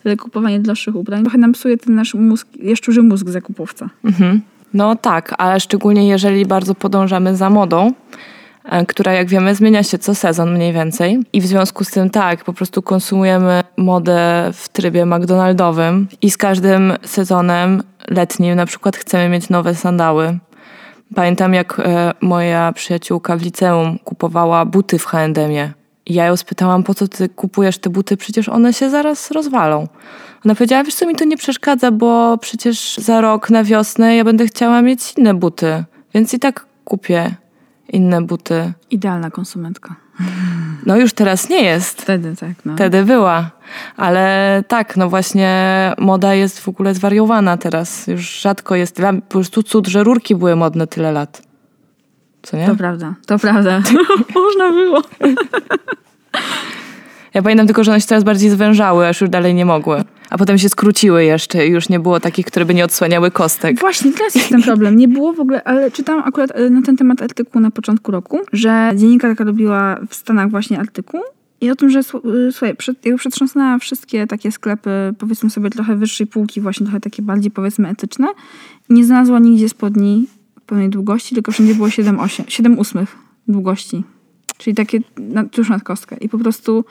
Ale 0.06 0.18
kupowanie 0.18 0.60
droższych 0.60 0.96
ubrań 0.96 1.22
trochę 1.22 1.38
nam 1.38 1.52
psuje 1.52 1.78
ten 1.78 1.96
nasz 1.96 2.14
mózg, 2.14 2.48
jaszczurzy 2.64 3.04
mózg 3.04 3.30
zakupowca. 3.30 3.90
Mhm. 4.04 4.42
No 4.74 4.96
tak, 4.96 5.36
ale 5.38 5.60
szczególnie 5.60 6.08
jeżeli 6.08 6.46
bardzo 6.46 6.76
podążamy 6.76 7.36
za 7.36 7.50
modą, 7.50 7.92
e, 8.66 8.86
która 8.86 9.14
jak 9.14 9.28
wiemy 9.28 9.56
zmienia 9.56 9.84
się 9.84 9.98
co 9.98 10.16
sezon 10.16 10.54
mniej 10.54 10.74
więcej 10.74 11.20
i 11.34 11.42
w 11.42 11.48
związku 11.48 11.84
z 11.84 11.92
tym 11.92 12.10
tak, 12.10 12.44
po 12.44 12.54
prostu 12.54 12.82
konsumujemy 12.82 13.64
modę 13.78 14.50
w 14.54 14.70
trybie 14.70 15.06
McDonaldowym 15.06 16.08
i 16.22 16.32
z 16.32 16.38
każdym 16.38 16.94
sezonem 17.02 17.84
letnim 18.08 18.56
na 18.56 18.66
przykład 18.66 18.98
chcemy 18.98 19.30
mieć 19.30 19.50
nowe 19.50 19.76
sandały. 19.76 20.40
Pamiętam 21.16 21.54
jak 21.54 21.80
e, 21.80 22.14
moja 22.22 22.72
przyjaciółka 22.72 23.38
w 23.38 23.42
liceum 23.42 24.00
kupowała 24.00 24.66
buty 24.66 25.00
w. 25.00 25.08
I 26.06 26.14
ja 26.14 26.26
ją 26.26 26.38
spytałam, 26.38 26.84
po 26.84 26.94
co 26.94 27.08
ty 27.08 27.30
kupujesz 27.30 27.78
te 27.78 27.90
buty, 27.90 28.18
przecież 28.18 28.50
one 28.50 28.74
się 28.74 28.90
zaraz 28.90 29.32
rozwalą. 29.32 29.88
Ona 30.46 30.56
powiedziała, 30.56 30.84
wiesz 30.84 30.96
co, 30.96 31.08
mi 31.08 31.16
to 31.16 31.26
nie 31.26 31.38
przeszkadza, 31.38 31.92
bo 31.92 32.38
przecież 32.38 32.98
za 32.98 33.22
rok 33.22 33.50
na 33.50 33.64
wiosnę 33.64 34.16
ja 34.16 34.24
będę 34.24 34.46
chciała 34.46 34.82
mieć 34.82 35.14
inne 35.18 35.34
buty, 35.34 35.84
więc 36.14 36.34
i 36.34 36.40
tak 36.40 36.66
kupię 36.86 37.36
inne 37.92 38.22
buty. 38.22 38.74
Idealna 38.92 39.32
konsumentka. 39.32 39.96
No 40.86 40.98
już 40.98 41.14
teraz 41.14 41.50
nie 41.50 41.64
jest. 41.64 42.02
Wtedy 42.02 42.36
tak, 42.36 42.66
no. 42.66 42.76
Wtedy 42.76 43.04
była. 43.04 43.52
Ale 43.98 44.64
tak, 44.68 44.98
no 44.98 45.10
właśnie 45.10 45.94
moda 45.98 46.34
jest 46.34 46.60
w 46.60 46.68
ogóle 46.68 46.94
zwariowana 46.94 47.58
teraz. 47.58 48.08
Już 48.08 48.42
rzadko 48.42 48.76
jest. 48.76 48.96
Dla 48.96 49.14
po 49.14 49.22
prostu 49.22 49.64
cud, 49.64 49.88
że 49.88 50.04
rurki 50.04 50.36
były 50.36 50.56
modne 50.56 50.88
tyle 50.88 51.12
lat. 51.12 51.42
Co 52.42 52.58
nie? 52.58 52.66
To 52.66 52.76
prawda, 52.76 53.14
to 53.28 53.40
prawda. 53.40 53.82
Można 54.36 54.72
było. 54.72 55.02
Ja 57.34 57.42
pamiętam 57.42 57.68
tylko, 57.68 57.84
że 57.84 57.92
one 57.92 58.02
się 58.02 58.08
teraz 58.08 58.24
bardziej 58.24 58.50
zwężały, 58.50 59.08
aż 59.08 59.22
już 59.22 59.30
dalej 59.30 59.54
nie 59.54 59.66
mogły. 59.66 60.04
A 60.32 60.38
potem 60.38 60.58
się 60.58 60.70
skróciły 60.70 61.24
jeszcze 61.24 61.68
i 61.68 61.72
już 61.72 61.90
nie 61.90 62.00
było 62.00 62.20
takich, 62.20 62.46
które 62.46 62.66
by 62.66 62.74
nie 62.74 62.86
odsłaniały 62.86 63.32
kostek. 63.32 63.80
Właśnie, 63.80 64.12
teraz 64.12 64.36
jest 64.36 64.50
ten 64.50 64.64
problem. 64.72 64.96
Nie 64.96 65.08
było 65.08 65.34
w 65.34 65.40
ogóle, 65.40 65.64
ale 65.64 65.92
czytałam 65.92 66.24
akurat 66.26 66.52
e, 66.54 66.70
na 66.70 66.82
ten 66.82 66.98
temat 66.98 67.22
artykuł 67.22 67.62
na 67.62 67.72
początku 67.72 68.12
roku, 68.12 68.40
że 68.54 68.92
dziennikarka 68.96 69.44
robiła 69.44 70.00
w 70.10 70.16
Stanach 70.16 70.50
właśnie 70.50 70.80
artykuł 70.80 71.20
i 71.62 71.72
o 71.72 71.76
tym, 71.76 71.90
że 71.90 72.00
y, 72.00 72.04
słuchaj, 72.52 72.76
przed, 72.76 73.06
jakby 73.06 73.20
przetrząsnęła 73.20 73.80
wszystkie 73.80 74.28
takie 74.28 74.52
sklepy, 74.52 74.90
powiedzmy 75.18 75.50
sobie 75.50 75.70
trochę 75.70 75.96
wyższej 75.96 76.28
półki, 76.28 76.62
właśnie 76.62 76.86
trochę 76.86 77.00
takie 77.00 77.22
bardziej 77.22 77.52
powiedzmy 77.52 77.90
etyczne 77.90 78.28
nie 78.90 79.06
znalazła 79.06 79.40
nigdzie 79.40 79.70
spodni 79.70 80.28
pełnej 80.66 80.90
długości, 80.90 81.36
tylko 81.36 81.52
wszędzie 81.52 81.76
było 81.76 81.90
7, 81.90 82.20
8, 82.20 82.46
7 82.50 82.80
ósmych 82.80 83.16
długości. 83.48 84.04
Czyli 84.58 84.76
takie 84.76 85.00
na, 85.18 85.44
tuż 85.44 85.70
nad 85.70 85.84
kostkę. 85.84 86.18
I 86.18 86.30
po 86.30 86.38
prostu 86.38 86.86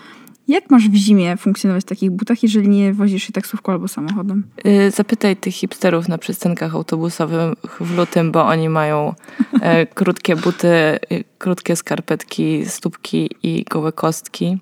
jak 0.51 0.71
masz 0.71 0.89
w 0.89 0.95
zimie 0.95 1.37
funkcjonować 1.37 1.83
w 1.83 1.87
takich 1.87 2.11
butach, 2.11 2.43
jeżeli 2.43 2.69
nie 2.69 2.93
wozisz 2.93 3.23
się 3.23 3.33
taksówką 3.33 3.73
albo 3.73 3.89
samochodem? 3.89 4.45
Y, 4.67 4.91
Zapytaj 4.91 5.37
tych 5.37 5.55
hipsterów 5.55 6.09
na 6.09 6.19
przystankach 6.19 6.75
autobusowych 6.75 7.55
w 7.81 7.97
lutym, 7.97 8.33
bo 8.33 8.47
oni 8.47 8.69
mają 8.69 9.15
e, 9.61 9.87
krótkie 9.99 10.37
buty, 10.37 10.69
y, 11.13 11.25
krótkie 11.39 11.77
skarpetki, 11.77 12.67
stópki 12.67 13.31
i 13.43 13.65
gołe 13.71 13.93
kostki. 13.93 14.59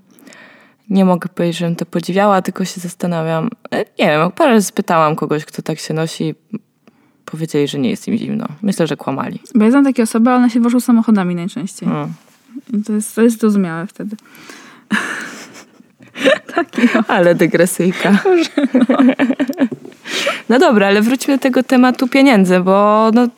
Nie 0.90 1.04
mogę 1.04 1.28
powiedzieć, 1.28 1.58
żebym 1.58 1.76
to 1.76 1.86
podziwiała, 1.86 2.42
tylko 2.42 2.64
się 2.64 2.80
zastanawiam. 2.80 3.50
E, 3.70 3.78
Nie 3.78 4.06
wiem, 4.06 4.32
parę 4.32 4.50
razy 4.50 4.66
spytałam 4.66 5.16
kogoś, 5.16 5.44
kto 5.44 5.62
tak 5.62 5.78
się 5.78 5.94
nosi. 5.94 6.34
Powiedzieli, 7.24 7.68
że 7.68 7.78
nie 7.78 7.90
jest 7.90 8.08
im 8.08 8.16
zimno. 8.16 8.46
Myślę, 8.62 8.86
że 8.86 8.96
kłamali. 8.96 9.40
Bo 9.54 9.64
ja 9.64 9.70
znam 9.70 9.84
takie 9.84 10.02
osoby, 10.02 10.30
ale 10.30 10.38
one 10.38 10.50
się 10.50 10.60
wożą 10.60 10.80
samochodami 10.80 11.34
najczęściej. 11.34 11.88
Mm. 11.88 12.12
To 12.86 12.92
jest, 12.92 13.14
to 13.14 13.22
jest 13.22 13.40
zrozumiałe 13.40 13.86
wtedy. 13.86 14.16
Taki, 16.54 16.82
no. 16.94 17.02
Ale 17.08 17.34
dygresyjka. 17.34 18.18
No 20.48 20.58
dobra, 20.58 20.86
ale 20.86 21.02
wróćmy 21.02 21.36
do 21.36 21.42
tego 21.42 21.62
tematu 21.62 22.08
pieniędzy, 22.08 22.60
bo 22.60 23.10
no, 23.14 23.28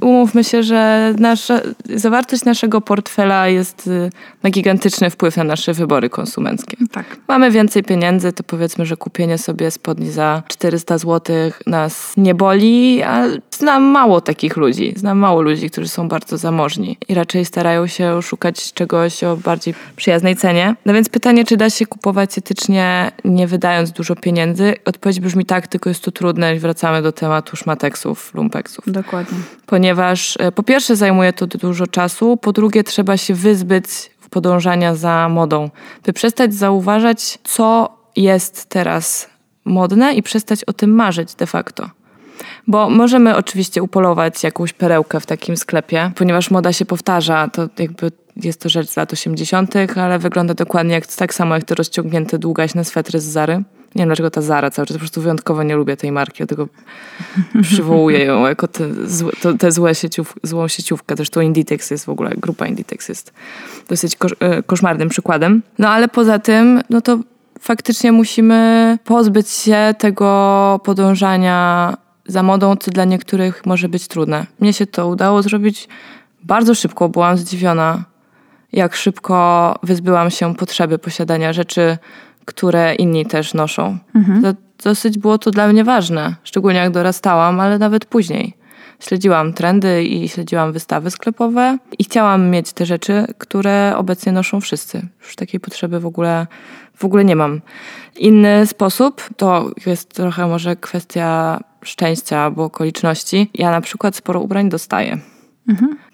umówmy 0.00 0.44
się, 0.44 0.62
że 0.62 1.14
nasza, 1.18 1.60
zawartość 1.94 2.44
naszego 2.44 2.80
portfela 2.80 3.48
jest, 3.48 3.86
y, 3.86 4.10
ma 4.42 4.50
gigantyczny 4.50 5.10
wpływ 5.10 5.36
na 5.36 5.44
nasze 5.44 5.74
wybory 5.74 6.10
konsumenckie. 6.10 6.76
Tak. 6.92 7.16
Mamy 7.28 7.50
więcej 7.50 7.82
pieniędzy, 7.82 8.32
to 8.32 8.42
powiedzmy, 8.42 8.86
że 8.86 8.96
kupienie 8.96 9.38
sobie 9.38 9.70
spodni 9.70 10.10
za 10.10 10.42
400 10.48 10.98
zł 10.98 11.36
nas 11.66 12.12
nie 12.16 12.34
boli, 12.34 13.02
a 13.02 13.24
znam 13.50 13.82
mało 13.82 14.20
takich 14.20 14.56
ludzi. 14.56 14.94
Znam 14.96 15.18
mało 15.18 15.42
ludzi, 15.42 15.70
którzy 15.70 15.88
są 15.88 16.08
bardzo 16.08 16.38
zamożni 16.38 16.96
i 17.08 17.14
raczej 17.14 17.44
starają 17.44 17.86
się 17.86 18.22
szukać 18.22 18.72
czegoś 18.72 19.24
o 19.24 19.36
bardziej 19.36 19.74
przyjaznej 19.96 20.36
cenie. 20.36 20.74
No 20.86 20.92
więc 20.92 21.08
pytanie, 21.08 21.44
czy 21.44 21.56
da 21.56 21.70
się 21.70 21.86
kupować 21.86 22.38
etycznie, 22.38 23.12
nie 23.24 23.46
wydając 23.46 23.90
dużo 23.90 24.16
pieniędzy? 24.16 24.74
Odpowiedź 24.84 25.20
brzmi 25.20 25.44
tak, 25.44 25.66
tylko 25.66 25.90
jest 25.90 26.04
to 26.04 26.10
trudne 26.10 26.56
i 26.56 26.58
wracamy 26.58 27.02
do 27.02 27.12
tematu 27.12 27.56
szmateksów, 27.56 28.34
lumpeksów 28.34 28.84
Dokładnie. 28.86 29.38
Ponieważ 29.72 30.36
e, 30.40 30.52
po 30.52 30.62
pierwsze 30.62 30.96
zajmuje 30.96 31.32
to 31.32 31.46
dużo 31.46 31.86
czasu, 31.86 32.36
po 32.36 32.52
drugie 32.52 32.84
trzeba 32.84 33.16
się 33.16 33.34
wyzbyć 33.34 33.84
podążania 34.30 34.94
za 34.94 35.28
modą, 35.28 35.70
by 36.04 36.12
przestać 36.12 36.54
zauważać, 36.54 37.38
co 37.44 37.96
jest 38.16 38.68
teraz 38.68 39.30
modne 39.64 40.14
i 40.14 40.22
przestać 40.22 40.64
o 40.64 40.72
tym 40.72 40.94
marzyć 40.94 41.34
de 41.34 41.46
facto. 41.46 41.90
Bo 42.66 42.90
możemy 42.90 43.36
oczywiście 43.36 43.82
upolować 43.82 44.44
jakąś 44.44 44.72
perełkę 44.72 45.20
w 45.20 45.26
takim 45.26 45.56
sklepie, 45.56 46.10
ponieważ 46.16 46.50
moda 46.50 46.72
się 46.72 46.84
powtarza, 46.84 47.48
to 47.48 47.68
jakby 47.78 48.12
jest 48.36 48.60
to 48.60 48.68
rzecz 48.68 48.90
z 48.90 48.96
lat 48.96 49.12
80., 49.12 49.74
ale 49.96 50.18
wygląda 50.18 50.54
dokładnie 50.54 50.94
jak, 50.94 51.06
tak 51.06 51.34
samo 51.34 51.54
jak 51.54 51.64
te 51.64 51.74
rozciągnięte 51.74 52.38
długaśne 52.38 52.84
swetry 52.84 53.20
z 53.20 53.24
Zary. 53.24 53.62
Nie 53.94 54.00
wiem 54.00 54.08
dlaczego 54.08 54.30
ta 54.30 54.40
Zara 54.40 54.70
cały 54.70 54.86
czas, 54.86 54.96
po 54.96 54.98
prostu 54.98 55.20
wyjątkowo 55.20 55.62
nie 55.62 55.76
lubię 55.76 55.96
tej 55.96 56.12
marki, 56.12 56.36
dlatego 56.38 56.68
przywołuję 57.62 58.24
ją 58.24 58.46
jako 58.46 58.68
tę 58.68 58.88
to, 59.42 59.54
tę 59.54 59.72
złe 59.72 59.94
sieciów, 59.94 60.34
złą 60.42 60.68
sieciówkę. 60.68 61.16
Zresztą 61.16 61.40
Inditex 61.40 61.90
jest 61.90 62.04
w 62.04 62.08
ogóle, 62.08 62.30
grupa 62.36 62.66
Inditex 62.66 63.08
jest 63.08 63.32
dosyć 63.88 64.16
kosz, 64.16 64.34
e, 64.40 64.62
koszmarnym 64.62 65.08
przykładem. 65.08 65.62
No 65.78 65.88
ale 65.88 66.08
poza 66.08 66.38
tym, 66.38 66.82
no 66.90 67.00
to 67.00 67.18
faktycznie 67.60 68.12
musimy 68.12 68.98
pozbyć 69.04 69.50
się 69.50 69.94
tego 69.98 70.80
podążania 70.84 71.96
za 72.26 72.42
modą, 72.42 72.76
co 72.76 72.90
dla 72.90 73.04
niektórych 73.04 73.66
może 73.66 73.88
być 73.88 74.08
trudne. 74.08 74.46
Mnie 74.60 74.72
się 74.72 74.86
to 74.86 75.08
udało 75.08 75.42
zrobić 75.42 75.88
bardzo 76.42 76.74
szybko, 76.74 77.08
byłam 77.08 77.38
zdziwiona, 77.38 78.04
jak 78.72 78.94
szybko 78.94 79.78
wyzbyłam 79.82 80.30
się 80.30 80.54
potrzeby 80.54 80.98
posiadania 80.98 81.52
rzeczy, 81.52 81.98
które 82.52 82.94
inni 82.94 83.26
też 83.26 83.54
noszą. 83.54 83.98
To, 84.42 84.54
dosyć 84.84 85.18
było 85.18 85.38
to 85.38 85.50
dla 85.50 85.68
mnie 85.68 85.84
ważne, 85.84 86.34
szczególnie 86.44 86.78
jak 86.78 86.90
dorastałam, 86.90 87.60
ale 87.60 87.78
nawet 87.78 88.04
później. 88.04 88.54
Śledziłam 89.00 89.52
trendy 89.52 90.04
i 90.04 90.28
śledziłam 90.28 90.72
wystawy 90.72 91.10
sklepowe 91.10 91.78
i 91.98 92.04
chciałam 92.04 92.50
mieć 92.50 92.72
te 92.72 92.86
rzeczy, 92.86 93.26
które 93.38 93.94
obecnie 93.96 94.32
noszą 94.32 94.60
wszyscy. 94.60 95.06
Już 95.22 95.36
takiej 95.36 95.60
potrzeby 95.60 96.00
w 96.00 96.06
ogóle, 96.06 96.46
w 96.94 97.04
ogóle 97.04 97.24
nie 97.24 97.36
mam. 97.36 97.60
Inny 98.16 98.66
sposób 98.66 99.22
to 99.36 99.70
jest 99.86 100.14
trochę 100.14 100.46
może 100.46 100.76
kwestia 100.76 101.60
szczęścia 101.84 102.38
albo 102.38 102.64
okoliczności. 102.64 103.50
Ja 103.54 103.70
na 103.70 103.80
przykład 103.80 104.16
sporo 104.16 104.40
ubrań 104.40 104.68
dostaję. 104.68 105.18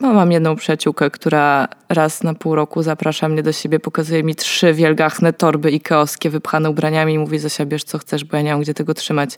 No, 0.01 0.15
mam 0.15 0.33
jedną 0.33 0.57
przyjaciółkę, 0.57 1.11
która 1.11 1.69
raz 1.89 2.23
na 2.23 2.35
pół 2.35 2.55
roku 2.55 2.83
zaprasza 2.83 3.29
mnie 3.29 3.43
do 3.43 3.53
siebie, 3.53 3.81
pokazuje 3.81 4.23
mi 4.23 4.35
trzy 4.35 4.75
wielgachne 4.75 5.33
torby 5.33 5.71
ikeowskie 5.71 6.31
wypchane 6.31 6.71
ubraniami 6.71 7.15
i 7.15 7.19
mówi 7.19 7.39
Zosia, 7.39 7.67
bierz 7.67 7.85
co 7.85 7.99
chcesz, 7.99 8.25
bo 8.25 8.37
ja 8.37 8.43
nie 8.43 8.53
mam 8.53 8.61
gdzie 8.61 8.75
tego 8.75 8.95
trzymać. 8.95 9.31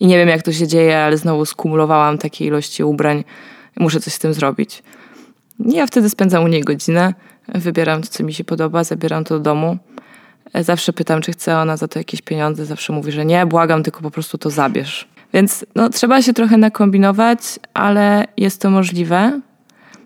I 0.00 0.06
nie 0.06 0.16
wiem 0.18 0.28
jak 0.28 0.42
to 0.42 0.52
się 0.52 0.66
dzieje, 0.66 0.98
ale 0.98 1.16
znowu 1.16 1.44
skumulowałam 1.44 2.18
takiej 2.18 2.48
ilości 2.48 2.84
ubrań. 2.84 3.24
Muszę 3.76 4.00
coś 4.00 4.12
z 4.12 4.18
tym 4.18 4.34
zrobić. 4.34 4.82
I 5.66 5.72
Ja 5.74 5.86
wtedy 5.86 6.10
spędzam 6.10 6.44
u 6.44 6.48
niej 6.48 6.60
godzinę, 6.62 7.14
wybieram 7.48 8.02
to, 8.02 8.08
co 8.08 8.24
mi 8.24 8.34
się 8.34 8.44
podoba, 8.44 8.84
zabieram 8.84 9.24
to 9.24 9.34
do 9.34 9.40
domu. 9.40 9.78
E, 10.52 10.64
Zawsze 10.64 10.92
pytam, 10.92 11.20
czy 11.22 11.32
chce 11.32 11.58
ona 11.58 11.76
za 11.76 11.88
to 11.88 11.98
jakieś 11.98 12.22
pieniądze. 12.22 12.66
Zawsze 12.66 12.92
mówi, 12.92 13.12
że 13.12 13.24
nie, 13.24 13.46
błagam, 13.46 13.82
tylko 13.82 14.00
po 14.00 14.10
prostu 14.10 14.38
to 14.38 14.50
zabierz. 14.50 15.08
Więc 15.32 15.64
no, 15.74 15.90
trzeba 15.90 16.22
się 16.22 16.32
trochę 16.32 16.56
nakombinować, 16.56 17.40
ale 17.74 18.26
jest 18.36 18.60
to 18.62 18.70
możliwe. 18.70 19.40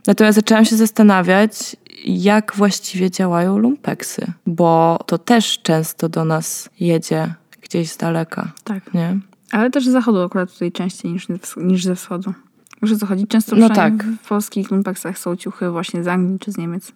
Natomiast 0.07 0.37
zaczęłam 0.37 0.65
się 0.65 0.77
zastanawiać, 0.77 1.77
jak 2.05 2.53
właściwie 2.57 3.11
działają 3.11 3.59
lumpeksy, 3.59 4.27
bo 4.47 4.99
to 5.07 5.19
też 5.19 5.59
często 5.63 6.09
do 6.09 6.25
nas 6.25 6.69
jedzie 6.81 7.35
gdzieś 7.63 7.91
z 7.91 7.97
daleka, 7.97 8.53
Tak. 8.65 8.95
nie? 8.95 9.19
Ale 9.53 9.71
też 9.71 9.87
z 9.89 9.93
zachodu 9.93 10.23
akurat 10.23 10.53
tutaj 10.53 10.73
częściej 10.73 11.13
niż, 11.13 11.27
niż 11.57 11.85
ze 11.85 11.95
wschodu. 11.97 12.35
Wiesz 12.83 12.93
o 12.93 12.97
co 12.97 13.07
chodzi? 13.07 13.27
Często 13.27 13.57
No 13.57 13.69
tak. 13.69 14.05
w 14.05 14.29
polskich 14.29 14.71
lumpeksach 14.71 15.19
są 15.19 15.37
ciuchy 15.37 15.71
właśnie 15.71 16.05
z 16.05 16.09
Anglii 16.09 16.39
czy 16.39 16.53
z 16.53 16.57
Niemiec. 16.57 16.93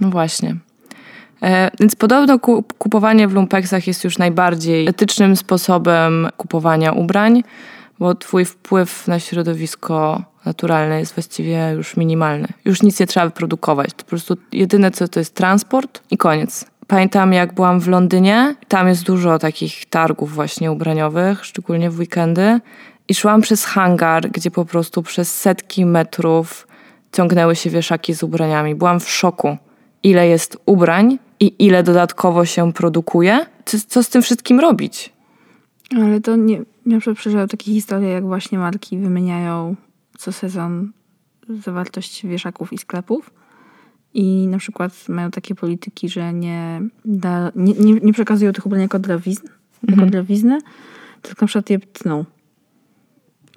No 0.00 0.10
właśnie. 0.10 0.56
E, 1.42 1.70
więc 1.80 1.96
podobno 1.96 2.38
ku, 2.38 2.64
kupowanie 2.78 3.28
w 3.28 3.32
lumpeksach 3.32 3.86
jest 3.86 4.04
już 4.04 4.18
najbardziej 4.18 4.88
etycznym 4.88 5.36
sposobem 5.36 6.28
kupowania 6.36 6.92
ubrań, 6.92 7.44
bo 7.98 8.14
twój 8.14 8.44
wpływ 8.44 9.08
na 9.08 9.20
środowisko 9.20 10.22
naturalne 10.44 11.00
jest 11.00 11.14
właściwie 11.14 11.72
już 11.76 11.96
minimalny. 11.96 12.48
Już 12.64 12.82
nic 12.82 13.00
nie 13.00 13.06
trzeba 13.06 13.26
wyprodukować. 13.26 13.90
To 13.96 14.04
po 14.04 14.10
prostu 14.10 14.36
jedyne 14.52 14.90
co 14.90 15.08
to 15.08 15.20
jest 15.20 15.34
transport 15.34 16.02
i 16.10 16.16
koniec. 16.16 16.64
Pamiętam 16.86 17.32
jak 17.32 17.54
byłam 17.54 17.80
w 17.80 17.88
Londynie, 17.88 18.54
tam 18.68 18.88
jest 18.88 19.04
dużo 19.04 19.38
takich 19.38 19.86
targów 19.86 20.34
właśnie 20.34 20.72
ubraniowych, 20.72 21.44
szczególnie 21.44 21.90
w 21.90 21.98
weekendy 21.98 22.60
i 23.08 23.14
szłam 23.14 23.40
przez 23.40 23.64
hangar, 23.64 24.30
gdzie 24.30 24.50
po 24.50 24.64
prostu 24.64 25.02
przez 25.02 25.40
setki 25.40 25.86
metrów 25.86 26.66
ciągnęły 27.12 27.56
się 27.56 27.70
wieszaki 27.70 28.14
z 28.14 28.22
ubraniami. 28.22 28.74
Byłam 28.74 29.00
w 29.00 29.10
szoku, 29.10 29.56
ile 30.02 30.28
jest 30.28 30.58
ubrań 30.66 31.18
i 31.40 31.66
ile 31.66 31.82
dodatkowo 31.82 32.44
się 32.44 32.72
produkuje. 32.72 33.46
Co, 33.64 33.78
co 33.88 34.02
z 34.02 34.08
tym 34.08 34.22
wszystkim 34.22 34.60
robić? 34.60 35.12
Ale 35.96 36.20
to 36.20 36.36
nie... 36.36 36.62
Ja 36.86 36.98
przeżyłam 37.14 37.48
takie 37.48 37.72
historie, 37.72 38.08
jak 38.08 38.26
właśnie 38.26 38.58
marki 38.58 38.98
wymieniają 38.98 39.76
co 40.18 40.32
sezon 40.32 40.92
zawartość 41.48 42.26
wieszaków 42.26 42.72
i 42.72 42.78
sklepów. 42.78 43.30
I 44.14 44.46
na 44.46 44.58
przykład 44.58 45.08
mają 45.08 45.30
takie 45.30 45.54
polityki, 45.54 46.08
że 46.08 46.32
nie, 46.32 46.80
da, 47.04 47.52
nie, 47.56 47.72
nie, 47.72 47.92
nie 47.92 48.12
przekazują 48.12 48.52
tych 48.52 48.66
ubrań 48.66 48.80
jako, 48.82 48.98
drawizn, 48.98 49.46
jako 49.88 50.06
drewizny, 50.06 50.58
tylko 51.22 51.44
na 51.44 51.46
przykład 51.46 51.70
je 51.70 51.78
tną. 51.78 52.24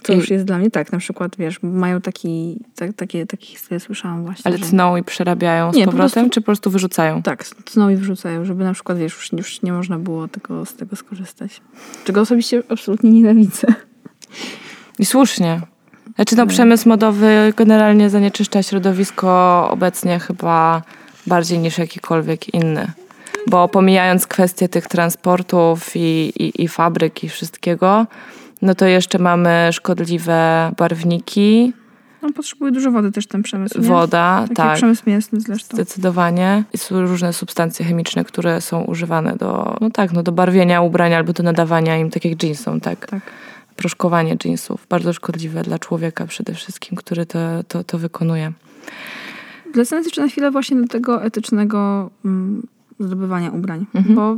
To 0.03 0.13
I- 0.13 0.15
już 0.15 0.29
jest 0.29 0.45
dla 0.45 0.57
mnie 0.57 0.71
tak. 0.71 0.91
Na 0.91 0.97
przykład, 0.99 1.35
wiesz, 1.37 1.59
mają 1.63 2.01
taki, 2.01 2.59
tak, 2.75 2.93
takie, 2.95 3.25
takie 3.25 3.45
historie 3.45 3.79
słyszałam 3.79 4.23
właśnie. 4.25 4.43
Ale 4.45 4.57
że, 4.57 4.65
tną 4.65 4.97
i 4.97 5.03
przerabiają 5.03 5.73
z 5.73 5.75
Nie, 5.75 5.85
po 5.85 5.91
powrotem, 5.91 6.11
prostu- 6.23 6.29
czy 6.29 6.41
po 6.41 6.45
prostu 6.45 6.69
wyrzucają? 6.69 7.21
Tak, 7.21 7.43
tną 7.45 7.89
i 7.89 7.95
wrzucają, 7.95 8.45
żeby 8.45 8.63
na 8.63 8.73
przykład, 8.73 8.97
wiesz, 8.97 9.13
już, 9.13 9.31
już 9.33 9.61
nie 9.61 9.71
można 9.73 9.99
było 9.99 10.27
tego, 10.27 10.65
z 10.65 10.73
tego 10.75 10.95
skorzystać. 10.95 11.61
Czego 12.05 12.21
osobiście 12.21 12.63
absolutnie 12.69 13.11
nienawidzę. 13.11 13.67
I 14.99 15.05
słusznie. 15.05 15.61
Znaczy 16.15 16.35
no, 16.35 16.47
przemysł 16.47 16.89
modowy 16.89 17.53
generalnie 17.57 18.09
zanieczyszcza 18.09 18.63
środowisko 18.63 19.67
obecnie 19.71 20.19
chyba 20.19 20.81
bardziej 21.27 21.59
niż 21.59 21.77
jakikolwiek 21.77 22.53
inny. 22.53 22.91
Bo 23.47 23.67
pomijając 23.67 24.27
kwestie 24.27 24.69
tych 24.69 24.87
transportów 24.87 25.95
i, 25.95 26.33
i, 26.39 26.63
i 26.63 26.67
fabryk 26.67 27.23
i 27.23 27.29
wszystkiego, 27.29 28.07
no 28.61 28.75
to 28.75 28.85
jeszcze 28.85 29.19
mamy 29.19 29.69
szkodliwe 29.71 30.71
barwniki, 30.77 31.73
On 32.23 32.33
potrzebuje 32.33 32.71
dużo 32.71 32.91
wody 32.91 33.11
też 33.11 33.27
ten 33.27 33.43
przemysł. 33.43 33.81
woda, 33.81 34.41
Taki 34.41 34.55
tak. 34.55 34.75
przemysł 34.77 35.03
mięsny 35.07 35.41
zresztą. 35.41 35.77
Zdecydowanie. 35.77 36.63
I 36.73 36.77
Są 36.77 37.01
różne 37.01 37.33
substancje 37.33 37.85
chemiczne, 37.85 38.25
które 38.25 38.61
są 38.61 38.81
używane 38.83 39.35
do, 39.35 39.77
no 39.81 39.89
tak, 39.89 40.13
no 40.13 40.23
do 40.23 40.31
barwienia 40.31 40.81
ubrań 40.81 41.13
albo 41.13 41.33
do 41.33 41.43
nadawania 41.43 41.97
im, 41.97 42.09
tak 42.09 42.25
jak 42.25 42.43
jeansom, 42.43 42.79
tak. 42.79 43.05
Tak. 43.05 43.21
Proszkowanie 43.75 44.37
jeansów. 44.45 44.87
Bardzo 44.89 45.13
szkodliwe 45.13 45.63
dla 45.63 45.79
człowieka 45.79 46.25
przede 46.25 46.53
wszystkim, 46.53 46.97
który 46.97 47.25
to, 47.25 47.39
to, 47.67 47.83
to 47.83 47.97
wykonuje. 47.97 48.51
Wracając 49.73 50.07
jeszcze 50.07 50.21
na 50.21 50.27
chwilę 50.27 50.51
właśnie 50.51 50.81
do 50.81 50.87
tego 50.87 51.23
etycznego 51.23 52.09
mm, 52.25 52.67
zdobywania 52.99 53.51
ubrań. 53.51 53.85
Mhm. 53.93 54.15
Bo 54.15 54.37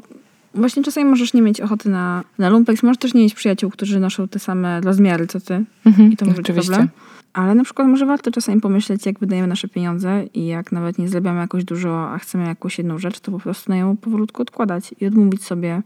właśnie 0.55 0.83
czasami 0.83 1.09
możesz 1.09 1.33
nie 1.33 1.41
mieć 1.41 1.61
ochoty 1.61 1.89
na, 1.89 2.23
na 2.37 2.49
lumpeks, 2.49 2.83
możesz 2.83 2.97
też 2.97 3.13
nie 3.13 3.21
mieć 3.21 3.33
przyjaciół, 3.33 3.71
którzy 3.71 3.99
noszą 3.99 4.27
te 4.27 4.39
same 4.39 4.81
rozmiary 4.81 5.27
co 5.27 5.39
ty. 5.39 5.63
I 6.11 6.17
to 6.17 6.25
może 6.25 6.37
być 6.37 6.49
Oczywiście. 6.49 6.71
problem. 6.71 6.89
Ale 7.33 7.55
na 7.55 7.63
przykład 7.63 7.87
może 7.87 8.05
warto 8.05 8.31
czasami 8.31 8.61
pomyśleć, 8.61 9.05
jak 9.05 9.19
wydajemy 9.19 9.47
nasze 9.47 9.67
pieniądze 9.67 10.23
i 10.33 10.45
jak 10.45 10.71
nawet 10.71 10.97
nie 10.97 11.09
zarabiamy 11.09 11.39
jakoś 11.39 11.63
dużo, 11.63 12.09
a 12.09 12.17
chcemy 12.17 12.45
jakąś 12.45 12.77
jedną 12.77 12.97
rzecz, 12.99 13.19
to 13.19 13.31
po 13.31 13.39
prostu 13.39 13.71
na 13.71 13.77
ją 13.77 13.97
powolutku 13.97 14.41
odkładać 14.41 14.95
i 15.01 15.05
odmówić 15.05 15.43
sobie 15.43 15.81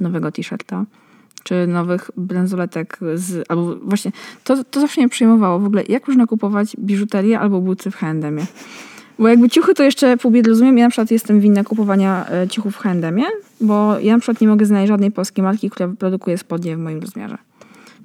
nowego 0.00 0.32
t-shirta 0.32 0.84
czy 1.44 1.66
nowych 1.66 2.10
bransoletek 2.16 2.98
z, 3.14 3.44
albo 3.48 3.76
właśnie, 3.76 4.12
to, 4.44 4.64
to 4.64 4.80
zawsze 4.80 5.00
mnie 5.00 5.08
przejmowało 5.08 5.58
w 5.58 5.64
ogóle, 5.64 5.82
jak 5.88 6.08
można 6.08 6.26
kupować 6.26 6.76
biżuterię 6.78 7.40
albo 7.40 7.60
buty 7.60 7.90
w 7.90 7.96
H&M-ie. 7.96 8.46
Bo 9.20 9.28
jakby 9.28 9.48
ciuchy 9.48 9.74
to 9.74 9.82
jeszcze 9.82 10.16
pół 10.16 10.30
biedy 10.30 10.50
rozumiem, 10.50 10.78
ja 10.78 10.84
na 10.84 10.90
przykład 10.90 11.10
jestem 11.10 11.40
winna 11.40 11.64
kupowania 11.64 12.26
e, 12.30 12.48
ciuchów 12.48 12.74
w 12.74 12.78
H&M-ie, 12.78 13.26
bo 13.60 13.98
ja 13.98 14.12
na 14.12 14.20
przykład 14.20 14.40
nie 14.40 14.48
mogę 14.48 14.66
znaleźć 14.66 14.88
żadnej 14.88 15.10
polskiej 15.10 15.44
marki, 15.44 15.70
która 15.70 15.88
produkuje 15.98 16.38
spodnie 16.38 16.76
w 16.76 16.80
moim 16.80 17.00
rozmiarze. 17.00 17.38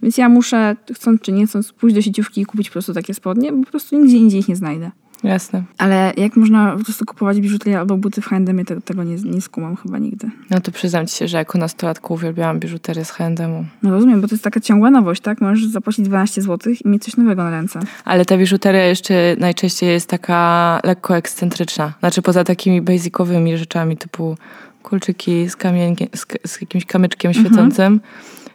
Więc 0.03 0.17
ja 0.17 0.29
muszę, 0.29 0.75
chcąc 0.93 1.21
czy 1.21 1.31
nie 1.31 1.47
chcąc, 1.47 1.73
pójść 1.73 1.95
do 1.95 2.01
sieciówki 2.01 2.41
i 2.41 2.45
kupić 2.45 2.69
po 2.69 2.73
prostu 2.73 2.93
takie 2.93 3.13
spodnie, 3.13 3.51
bo 3.51 3.63
po 3.63 3.71
prostu 3.71 3.99
nigdzie 3.99 4.17
indziej 4.17 4.39
ich 4.39 4.47
nie 4.47 4.55
znajdę. 4.55 4.91
Jasne. 5.25 5.63
Ale 5.77 6.13
jak 6.17 6.35
można 6.35 6.75
po 6.77 6.83
prostu 6.83 7.05
kupować 7.05 7.41
biżuterię 7.41 7.79
albo 7.79 7.97
buty 7.97 8.21
w 8.21 8.25
H&M-ie, 8.25 8.65
te, 8.65 8.81
tego 8.81 9.03
nie, 9.03 9.15
nie 9.15 9.41
skumam 9.41 9.75
chyba 9.75 9.97
nigdy. 9.97 10.29
No 10.49 10.61
to 10.61 10.71
przyznam 10.71 11.07
ci 11.07 11.17
się, 11.17 11.27
że 11.27 11.37
jako 11.37 11.57
nastolatku 11.57 12.13
uwielbiałam 12.13 12.59
biżuterię 12.59 13.05
z 13.05 13.11
H&M-u. 13.11 13.65
No 13.83 13.91
rozumiem, 13.91 14.21
bo 14.21 14.27
to 14.27 14.35
jest 14.35 14.43
taka 14.43 14.59
ciągła 14.59 14.91
nowość, 14.91 15.21
tak? 15.21 15.41
Możesz 15.41 15.65
zapłacić 15.65 16.05
12 16.05 16.41
zł 16.41 16.73
i 16.85 16.89
mieć 16.89 17.03
coś 17.03 17.17
nowego 17.17 17.43
na 17.43 17.49
ręce. 17.49 17.79
Ale 18.05 18.25
ta 18.25 18.37
biżuteria 18.37 18.83
jeszcze 18.85 19.35
najczęściej 19.39 19.89
jest 19.89 20.09
taka 20.09 20.79
lekko 20.83 21.17
ekscentryczna. 21.17 21.93
Znaczy 21.99 22.21
poza 22.21 22.43
takimi 22.43 22.81
basicowymi 22.81 23.57
rzeczami 23.57 23.97
typu 23.97 24.37
kulczyki 24.83 25.49
z, 25.49 25.55
kamienkiem, 25.55 26.07
z, 26.15 26.25
z 26.51 26.61
jakimś 26.61 26.85
kamyczkiem 26.85 27.33
świecącym, 27.33 27.99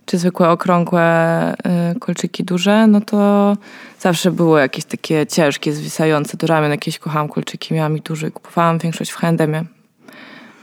czy 0.07 0.19
zwykłe 0.19 0.49
okrągłe 0.51 1.55
y, 1.97 1.99
kolczyki 2.01 2.45
duże, 2.45 2.87
no 2.87 3.01
to 3.01 3.57
zawsze 3.99 4.31
były 4.31 4.61
jakieś 4.61 4.85
takie 4.85 5.27
ciężkie, 5.27 5.73
zwisające 5.73 6.37
do 6.37 6.47
ramion. 6.47 6.71
Jakieś 6.71 6.99
kochałam 6.99 7.29
kolczyki, 7.29 7.75
miałam 7.75 7.97
ich 7.97 8.03
duże. 8.03 8.31
Kupowałam 8.31 8.79
większość 8.79 9.11
w 9.11 9.17
H&M-ie 9.17 9.65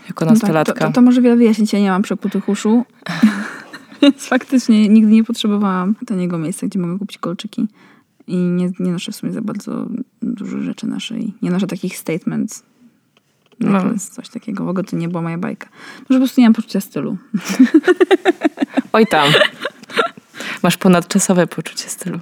jako 0.07 0.25
No 0.25 0.31
tak, 0.31 0.41
nastolatka. 0.41 0.73
to, 0.73 0.87
to, 0.87 0.91
to 0.91 1.01
może 1.01 1.21
wiele 1.21 1.35
wyjaśnić, 1.35 1.73
ja 1.73 1.79
nie 1.79 1.89
mam 1.89 2.01
przekutych 2.01 2.49
uszu. 2.49 2.85
Więc 4.01 4.27
faktycznie 4.27 4.89
nigdy 4.89 5.11
nie 5.11 5.23
potrzebowałam 5.23 5.95
taniego 6.07 6.37
miejsca, 6.37 6.67
gdzie 6.67 6.79
mogę 6.79 6.99
kupić 6.99 7.17
kolczyki. 7.17 7.67
I 8.27 8.35
nie, 8.35 8.71
nie 8.79 8.91
noszę 8.91 9.11
w 9.11 9.15
sumie 9.15 9.31
za 9.33 9.41
bardzo 9.41 9.85
dużo 10.21 10.61
rzeczy 10.61 10.87
naszej. 10.87 11.33
Nie 11.41 11.51
noszę 11.51 11.67
takich 11.67 11.97
statements. 11.97 12.63
No. 13.59 13.71
Necklace, 13.71 14.11
coś 14.11 14.29
takiego. 14.29 14.65
W 14.65 14.69
ogóle 14.69 14.83
to 14.83 14.95
nie 14.95 15.07
była 15.07 15.21
moja 15.21 15.37
bajka. 15.37 15.67
Może 15.99 16.19
po 16.19 16.25
prostu 16.25 16.41
nie 16.41 16.47
mam 16.47 16.53
poczucia 16.53 16.81
stylu. 16.81 17.17
Oj 18.93 19.07
tam. 19.07 19.29
Masz 20.63 20.77
ponadczasowe 20.77 21.47
poczucie 21.47 21.89
stylu. 21.89 22.19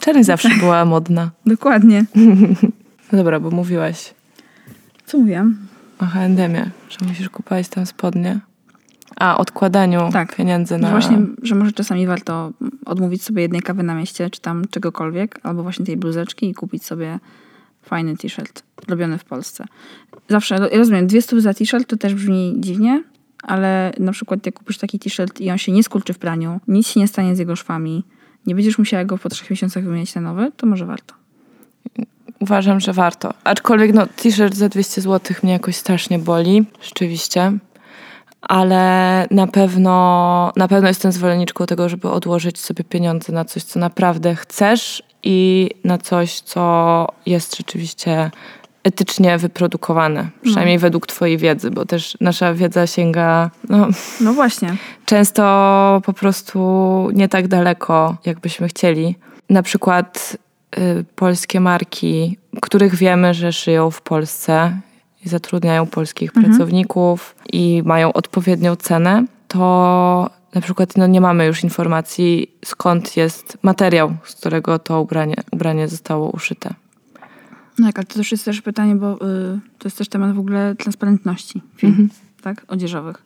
Czerń 0.00 0.22
zawsze 0.22 0.48
była 0.48 0.84
modna. 0.84 1.30
Dokładnie. 1.46 2.04
No 3.12 3.18
dobra, 3.18 3.40
bo 3.40 3.50
mówiłaś 3.50 4.14
Co 5.06 5.18
mówiłam? 5.18 5.56
o 5.98 6.06
H&M-ie, 6.06 6.70
że 6.88 7.06
musisz 7.08 7.28
kupować 7.28 7.68
tam 7.68 7.86
spodnie. 7.86 8.40
A, 9.16 9.36
odkładaniu 9.38 10.08
Tak. 10.12 10.36
pieniędzy 10.36 10.74
Że 10.74 10.78
na... 10.78 10.90
właśnie, 10.90 11.18
że 11.42 11.54
może 11.54 11.72
czasami 11.72 12.06
warto 12.06 12.52
odmówić 12.86 13.22
sobie 13.22 13.42
jednej 13.42 13.60
kawy 13.62 13.82
na 13.82 13.94
mieście, 13.94 14.30
czy 14.30 14.40
tam 14.40 14.64
czegokolwiek, 14.70 15.40
albo 15.42 15.62
właśnie 15.62 15.86
tej 15.86 15.96
bluzeczki 15.96 16.50
i 16.50 16.54
kupić 16.54 16.84
sobie 16.84 17.18
fajny 17.82 18.16
t-shirt 18.16 18.62
robiony 18.88 19.18
w 19.18 19.24
Polsce. 19.24 19.64
Zawsze, 20.28 20.54
ja 20.54 20.78
rozumiem, 20.78 21.06
200 21.06 21.40
za 21.40 21.54
t-shirt 21.54 21.88
to 21.88 21.96
też 21.96 22.14
brzmi 22.14 22.54
dziwnie, 22.58 23.02
ale 23.42 23.92
na 23.98 24.12
przykład 24.12 24.46
jak 24.46 24.54
kupisz 24.54 24.78
taki 24.78 24.98
t-shirt 24.98 25.40
i 25.40 25.50
on 25.50 25.58
się 25.58 25.72
nie 25.72 25.82
skurczy 25.82 26.12
w 26.12 26.18
praniu, 26.18 26.60
nic 26.68 26.88
się 26.88 27.00
nie 27.00 27.08
stanie 27.08 27.36
z 27.36 27.38
jego 27.38 27.56
szwami, 27.56 28.04
nie 28.46 28.54
będziesz 28.54 28.78
musiała 28.78 29.04
go 29.04 29.18
po 29.18 29.28
trzech 29.28 29.50
miesiącach 29.50 29.84
wymieniać 29.84 30.14
na 30.14 30.20
nowy, 30.20 30.52
to 30.56 30.66
może 30.66 30.86
warto. 30.86 31.14
Uważam, 32.40 32.80
że 32.80 32.92
warto. 32.92 33.34
Aczkolwiek 33.44 33.94
no, 33.94 34.06
t-shirt 34.06 34.54
za 34.54 34.68
200 34.68 35.00
zł 35.00 35.36
mnie 35.42 35.52
jakoś 35.52 35.76
strasznie 35.76 36.18
boli, 36.18 36.64
rzeczywiście. 36.82 37.52
Ale 38.40 39.26
na 39.30 39.46
pewno, 39.46 40.52
na 40.56 40.68
pewno 40.68 40.88
jestem 40.88 41.12
zwolenniczką 41.12 41.66
tego, 41.66 41.88
żeby 41.88 42.10
odłożyć 42.10 42.58
sobie 42.58 42.84
pieniądze 42.84 43.32
na 43.32 43.44
coś, 43.44 43.62
co 43.62 43.80
naprawdę 43.80 44.34
chcesz 44.34 45.02
i 45.22 45.70
na 45.84 45.98
coś, 45.98 46.40
co 46.40 47.06
jest 47.26 47.56
rzeczywiście 47.56 48.30
etycznie 48.84 49.38
wyprodukowane. 49.38 50.28
Przynajmniej 50.42 50.78
według 50.78 51.06
twojej 51.06 51.38
wiedzy, 51.38 51.70
bo 51.70 51.84
też 51.86 52.16
nasza 52.20 52.54
wiedza 52.54 52.86
sięga 52.86 53.50
no, 53.68 53.88
No 54.20 54.32
właśnie. 54.32 54.76
często 55.04 56.02
po 56.04 56.12
prostu 56.12 56.58
nie 57.12 57.28
tak 57.28 57.48
daleko, 57.48 58.16
jakbyśmy 58.24 58.68
chcieli. 58.68 59.14
Na 59.50 59.62
przykład 59.62 60.36
y, 60.78 61.04
polskie 61.16 61.60
marki, 61.60 62.38
których 62.62 62.94
wiemy, 62.94 63.34
że 63.34 63.52
szyją 63.52 63.90
w 63.90 64.02
Polsce 64.02 64.80
i 65.26 65.28
zatrudniają 65.28 65.86
polskich 65.86 66.32
pracowników 66.32 67.34
i 67.52 67.82
mają 67.84 68.12
odpowiednią 68.12 68.76
cenę, 68.76 69.24
to 69.48 70.30
na 70.54 70.60
przykład 70.60 70.96
no, 70.96 71.06
nie 71.06 71.20
mamy 71.20 71.46
już 71.46 71.64
informacji, 71.64 72.50
skąd 72.64 73.16
jest 73.16 73.58
materiał, 73.62 74.16
z 74.24 74.34
którego 74.34 74.78
to 74.78 75.00
ubranie, 75.00 75.34
ubranie 75.50 75.88
zostało 75.88 76.30
uszyte. 76.30 76.74
No 77.78 77.86
tak, 77.86 77.98
ale 77.98 78.06
to 78.06 78.14
też 78.14 78.32
jest 78.32 78.44
też 78.44 78.62
pytanie, 78.62 78.96
bo 78.96 79.14
y, 79.14 79.18
to 79.78 79.88
jest 79.88 79.98
też 79.98 80.08
temat 80.08 80.34
w 80.34 80.38
ogóle 80.38 80.74
transparentności 80.74 81.62
filmów, 81.76 82.10
tak, 82.42 82.64
odzieżowych. 82.68 83.22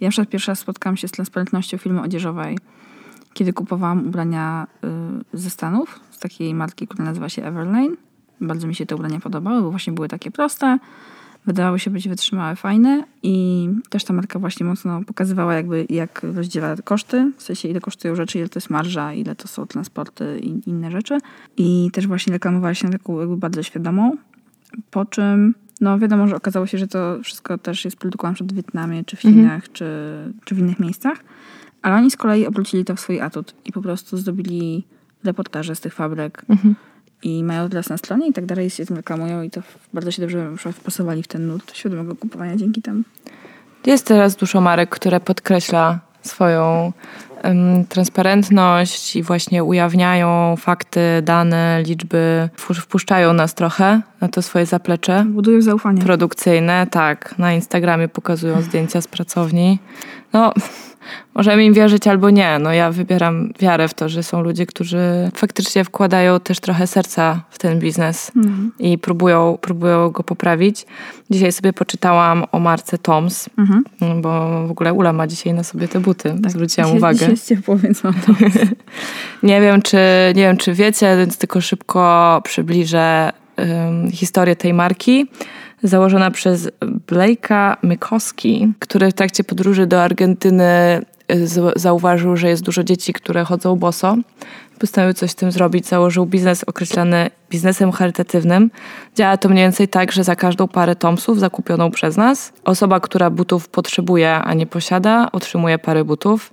Ja 0.00 0.06
na 0.06 0.10
przykład 0.10 0.28
pierwszy 0.28 0.50
raz 0.50 0.58
spotkałam 0.58 0.96
się 0.96 1.08
z 1.08 1.10
transparentnością 1.10 1.78
filmu 1.78 2.02
odzieżowej, 2.02 2.58
kiedy 3.32 3.52
kupowałam 3.52 4.06
ubrania 4.06 4.66
y, 5.34 5.38
ze 5.38 5.50
Stanów, 5.50 6.00
z 6.10 6.18
takiej 6.18 6.54
marki, 6.54 6.88
która 6.88 7.04
nazywa 7.04 7.28
się 7.28 7.44
Everlane. 7.44 7.96
Bardzo 8.40 8.66
mi 8.66 8.74
się 8.74 8.86
te 8.86 8.94
ubrania 8.94 9.20
podobały, 9.20 9.62
bo 9.62 9.70
właśnie 9.70 9.92
były 9.92 10.08
takie 10.08 10.30
proste, 10.30 10.78
wydawały 11.48 11.78
się 11.78 11.90
być 11.90 12.08
wytrzymałe, 12.08 12.56
fajne 12.56 13.04
i 13.22 13.68
też 13.88 14.04
ta 14.04 14.12
marka 14.12 14.38
właśnie 14.38 14.66
mocno 14.66 15.00
pokazywała 15.06 15.54
jakby 15.54 15.86
jak 15.88 16.22
rozdziela 16.22 16.76
koszty, 16.84 17.32
w 17.36 17.42
sensie 17.42 17.68
ile 17.68 17.80
kosztują 17.80 18.14
rzeczy, 18.14 18.38
ile 18.38 18.48
to 18.48 18.56
jest 18.58 18.70
marża, 18.70 19.12
ile 19.12 19.34
to 19.34 19.48
są 19.48 19.66
transporty 19.66 20.38
i 20.42 20.70
inne 20.70 20.90
rzeczy. 20.90 21.18
I 21.56 21.90
też 21.92 22.06
właśnie 22.06 22.32
reklamowała 22.32 22.74
się 22.74 22.90
taką 22.90 23.20
jakby 23.20 23.36
bardzo 23.36 23.62
świadomą, 23.62 24.16
po 24.90 25.04
czym 25.04 25.54
no 25.80 25.98
wiadomo, 25.98 26.28
że 26.28 26.36
okazało 26.36 26.66
się, 26.66 26.78
że 26.78 26.88
to 26.88 27.18
wszystko 27.22 27.58
też 27.58 27.84
jest 27.84 27.96
produkowane 27.96 28.34
przed 28.34 28.52
w 28.52 28.56
Wietnamie, 28.56 29.04
czy 29.04 29.16
w 29.16 29.20
Chinach, 29.20 29.72
czy, 29.72 29.86
czy 30.44 30.54
w 30.54 30.58
innych 30.58 30.80
miejscach. 30.80 31.18
Ale 31.82 31.96
oni 31.96 32.10
z 32.10 32.16
kolei 32.16 32.46
obrócili 32.46 32.84
to 32.84 32.96
w 32.96 33.00
swój 33.00 33.20
atut 33.20 33.54
i 33.64 33.72
po 33.72 33.82
prostu 33.82 34.16
zrobili 34.16 34.84
reportaże 35.24 35.76
z 35.76 35.80
tych 35.80 35.94
fabryk 35.94 36.44
i 37.22 37.44
mają 37.44 37.68
teraz 37.68 37.88
na 37.88 37.96
stronie 37.96 38.28
i 38.28 38.32
tak 38.32 38.46
dalej 38.46 38.70
się 38.70 38.86
tym 38.86 38.96
reklamują 38.96 39.42
i 39.42 39.50
to 39.50 39.60
bardzo 39.94 40.10
się 40.10 40.22
dobrze 40.22 40.50
wpasowali 40.72 41.22
w 41.22 41.28
ten 41.28 41.46
nurt 41.46 41.76
świadomego 41.76 42.16
kupowania 42.16 42.56
dzięki 42.56 42.82
temu. 42.82 43.02
Jest 43.86 44.06
teraz 44.06 44.36
dużo 44.36 44.60
marek, 44.60 44.90
które 44.90 45.20
podkreśla 45.20 45.98
swoją 46.22 46.92
em, 47.42 47.84
transparentność 47.86 49.16
i 49.16 49.22
właśnie 49.22 49.64
ujawniają 49.64 50.56
fakty, 50.56 51.00
dane, 51.22 51.82
liczby, 51.86 52.48
wpusz- 52.56 52.80
wpuszczają 52.80 53.32
nas 53.32 53.54
trochę 53.54 54.00
na 54.20 54.28
to 54.28 54.42
swoje 54.42 54.66
zaplecze 54.66 55.24
Budują 55.28 55.62
zaufanie. 55.62 56.02
produkcyjne. 56.02 56.86
Tak, 56.90 57.38
na 57.38 57.52
Instagramie 57.52 58.08
pokazują 58.08 58.62
zdjęcia 58.62 59.00
z 59.00 59.08
pracowni. 59.08 59.78
No, 60.32 60.52
możemy 61.34 61.64
im 61.64 61.74
wierzyć 61.74 62.06
albo 62.06 62.30
nie. 62.30 62.58
No 62.58 62.72
ja 62.72 62.90
wybieram 62.90 63.52
wiarę 63.60 63.88
w 63.88 63.94
to, 63.94 64.08
że 64.08 64.22
są 64.22 64.40
ludzie, 64.42 64.66
którzy 64.66 65.30
faktycznie 65.34 65.84
wkładają 65.84 66.40
też 66.40 66.60
trochę 66.60 66.86
serca 66.86 67.40
w 67.50 67.58
ten 67.58 67.78
biznes 67.78 68.32
Mhm. 68.36 68.72
i 68.78 68.98
próbują, 68.98 69.58
próbują 69.60 70.10
go 70.10 70.22
poprawić. 70.24 70.86
Dzisiaj 71.30 71.52
sobie 71.52 71.72
poczytałam 71.72 72.44
o 72.52 72.58
marce 72.58 72.98
Toms, 72.98 73.48
Mhm. 73.58 73.82
bo 74.22 74.48
w 74.66 74.70
ogóle 74.70 74.92
Ula 74.92 75.12
ma 75.12 75.26
dzisiaj 75.26 75.54
na 75.54 75.62
sobie 75.64 75.88
te 75.88 76.00
buty. 76.00 76.34
Zwróciłam 76.46 76.86
Dzisiaj- 76.88 76.98
uwagę. 76.98 77.14
Dzisiaj 77.14 77.30
jest 77.30 77.48
ciepło, 77.48 77.76
więc 77.76 78.04
mam 78.04 78.14
to. 78.14 78.32
Nie 79.42 79.60
wiem, 79.60 79.82
czy, 79.82 79.96
nie 80.36 80.42
wiem, 80.42 80.56
czy 80.56 80.74
wiecie, 80.74 81.16
więc 81.18 81.38
tylko 81.38 81.60
szybko 81.60 82.40
przybliżę 82.44 83.32
historię 84.12 84.56
tej 84.56 84.74
marki. 84.74 85.26
Założona 85.82 86.30
przez 86.30 86.70
Blake'a 87.06 87.76
Mykoski, 87.82 88.72
który 88.78 89.10
w 89.10 89.14
trakcie 89.14 89.44
podróży 89.44 89.86
do 89.86 90.02
Argentyny 90.02 91.02
y, 91.32 91.46
zauważył, 91.76 92.36
że 92.36 92.48
jest 92.48 92.62
dużo 92.62 92.84
dzieci, 92.84 93.12
które 93.12 93.44
chodzą 93.44 93.76
boso. 93.76 94.16
Postanowił 94.78 95.14
coś 95.14 95.30
z 95.30 95.34
tym 95.34 95.52
zrobić. 95.52 95.86
Założył 95.86 96.26
biznes 96.26 96.64
określany 96.64 97.30
biznesem 97.50 97.92
charytatywnym. 97.92 98.70
Działa 99.16 99.36
to 99.36 99.48
mniej 99.48 99.64
więcej 99.64 99.88
tak, 99.88 100.12
że 100.12 100.24
za 100.24 100.36
każdą 100.36 100.68
parę 100.68 100.96
tomsów 100.96 101.38
zakupioną 101.38 101.90
przez 101.90 102.16
nas, 102.16 102.52
osoba, 102.64 103.00
która 103.00 103.30
butów 103.30 103.68
potrzebuje, 103.68 104.34
a 104.34 104.54
nie 104.54 104.66
posiada, 104.66 105.28
otrzymuje 105.32 105.78
parę 105.78 106.04
butów. 106.04 106.52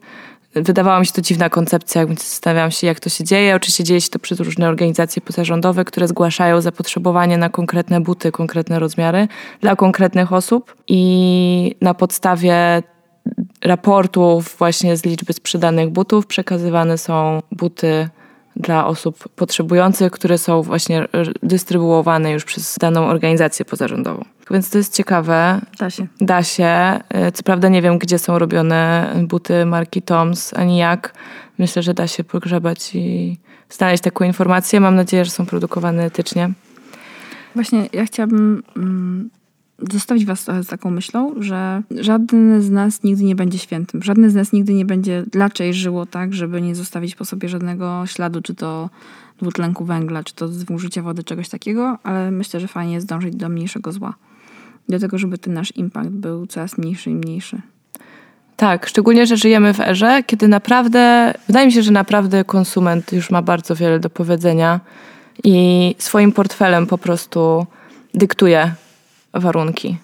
Wydawała 0.56 1.00
mi 1.00 1.06
się 1.06 1.14
to 1.14 1.22
dziwna 1.22 1.50
koncepcja, 1.50 2.02
jak 2.02 2.20
zastanawiałam 2.20 2.72
się, 2.72 2.88
jak 2.88 3.00
to 3.00 3.10
się 3.10 3.24
dzieje. 3.24 3.56
Oczywiście 3.56 3.84
dzieje 3.84 4.02
się 4.02 4.10
to 4.10 4.20
przez 4.20 4.40
różne 4.40 4.68
organizacje 4.68 5.22
pozarządowe, 5.22 5.86
które 5.86 6.08
zgłaszają 6.08 6.62
zapotrzebowanie 6.62 7.38
na 7.38 7.50
konkretne 7.50 8.02
buty, 8.02 8.32
konkretne 8.32 8.80
rozmiary 8.80 9.28
dla 9.62 9.76
konkretnych 9.76 10.34
osób 10.34 10.76
i 10.88 11.76
na 11.82 11.94
podstawie 11.94 12.84
raportów 13.64 14.56
właśnie 14.58 14.98
z 14.98 15.06
liczby 15.06 15.34
sprzedanych 15.34 15.90
butów 15.90 16.28
przekazywane 16.28 16.98
są 16.98 17.42
buty 17.52 18.10
dla 18.56 18.88
osób 18.88 19.30
potrzebujących, 19.36 20.12
które 20.12 20.38
są 20.38 20.62
właśnie 20.62 21.08
dystrybuowane 21.44 22.32
już 22.32 22.46
przez 22.46 22.78
daną 22.78 23.08
organizację 23.08 23.66
pozarządową. 23.66 24.26
Więc 24.52 24.70
to 24.70 24.78
jest 24.78 24.96
ciekawe. 24.96 25.62
Da 25.80 25.90
się. 25.90 26.08
Da 26.22 26.44
się. 26.44 27.00
Y, 27.28 27.32
Co 27.32 27.44
prawda 27.44 27.70
nie 27.70 27.82
wiem, 27.82 27.98
gdzie 27.98 28.20
są 28.20 28.40
robione 28.40 29.14
buty 29.24 29.66
marki 29.66 30.02
Toms, 30.02 30.54
ani 30.54 30.78
jak. 30.78 31.14
Myślę, 31.58 31.84
że 31.84 31.94
da 31.94 32.08
się 32.08 32.24
pogrzebać 32.24 32.96
i 32.96 33.38
znaleźć 33.70 34.04
taką 34.04 34.26
informację. 34.26 34.80
Mam 34.80 34.96
nadzieję, 34.96 35.26
że 35.26 35.32
są 35.32 35.46
produkowane 35.46 36.04
etycznie. 36.04 36.52
Właśnie 37.56 37.90
ja 37.94 38.06
chciałabym 38.06 38.64
mm, 38.78 39.30
zostawić 39.80 40.26
was 40.26 40.46
trochę 40.46 40.64
z 40.64 40.68
taką 40.68 40.92
myślą, 40.92 41.34
że 41.40 41.82
żaden 41.92 42.62
z 42.62 42.70
nas 42.70 43.04
nigdy 43.04 43.24
nie 43.24 43.36
będzie 43.36 43.60
świętym. 43.60 44.04
Żadne 44.04 44.30
z 44.30 44.36
nas 44.36 44.52
nigdy 44.52 44.74
nie 44.74 44.86
będzie 44.86 45.26
raczej 45.36 45.74
żyło 45.74 46.06
tak, 46.06 46.34
żeby 46.34 46.62
nie 46.62 46.76
zostawić 46.76 47.16
po 47.16 47.26
sobie 47.26 47.50
żadnego 47.50 48.04
śladu, 48.06 48.42
czy 48.42 48.56
to 48.56 48.90
dwutlenku 49.40 49.86
węgla, 49.86 50.24
czy 50.24 50.36
to 50.36 50.48
zużycia 50.48 51.02
wody, 51.02 51.24
czegoś 51.24 51.50
takiego, 51.50 51.98
ale 52.04 52.32
myślę, 52.32 52.60
że 52.60 52.68
fajnie 52.68 52.94
jest 52.94 53.08
dążyć 53.08 53.36
do 53.36 53.50
mniejszego 53.50 53.92
zła. 53.92 54.14
Do 54.90 55.00
tego, 55.00 55.18
żeby 55.18 55.38
ten 55.38 55.54
nasz 55.54 55.76
impact 55.76 56.10
był 56.10 56.48
coraz 56.48 56.78
mniejszy 56.78 57.10
i 57.10 57.16
mniejszy. 57.16 57.62
Tak, 58.58 58.88
szczególnie, 58.88 59.28
że 59.28 59.38
żyjemy 59.38 59.74
w 59.74 59.80
erze, 59.80 60.24
kiedy 60.24 60.48
naprawdę, 60.48 61.34
wydaje 61.48 61.66
mi 61.66 61.74
się, 61.74 61.84
że 61.84 61.92
naprawdę 61.92 62.44
konsument 62.44 63.14
już 63.14 63.30
ma 63.30 63.42
bardzo 63.42 63.76
wiele 63.76 64.00
do 64.00 64.10
powiedzenia 64.10 64.80
i 65.44 65.96
swoim 66.00 66.32
portfelem 66.32 66.88
po 66.88 66.98
prostu 66.98 67.66
dyktuje 68.14 68.76
warunki 69.40 69.98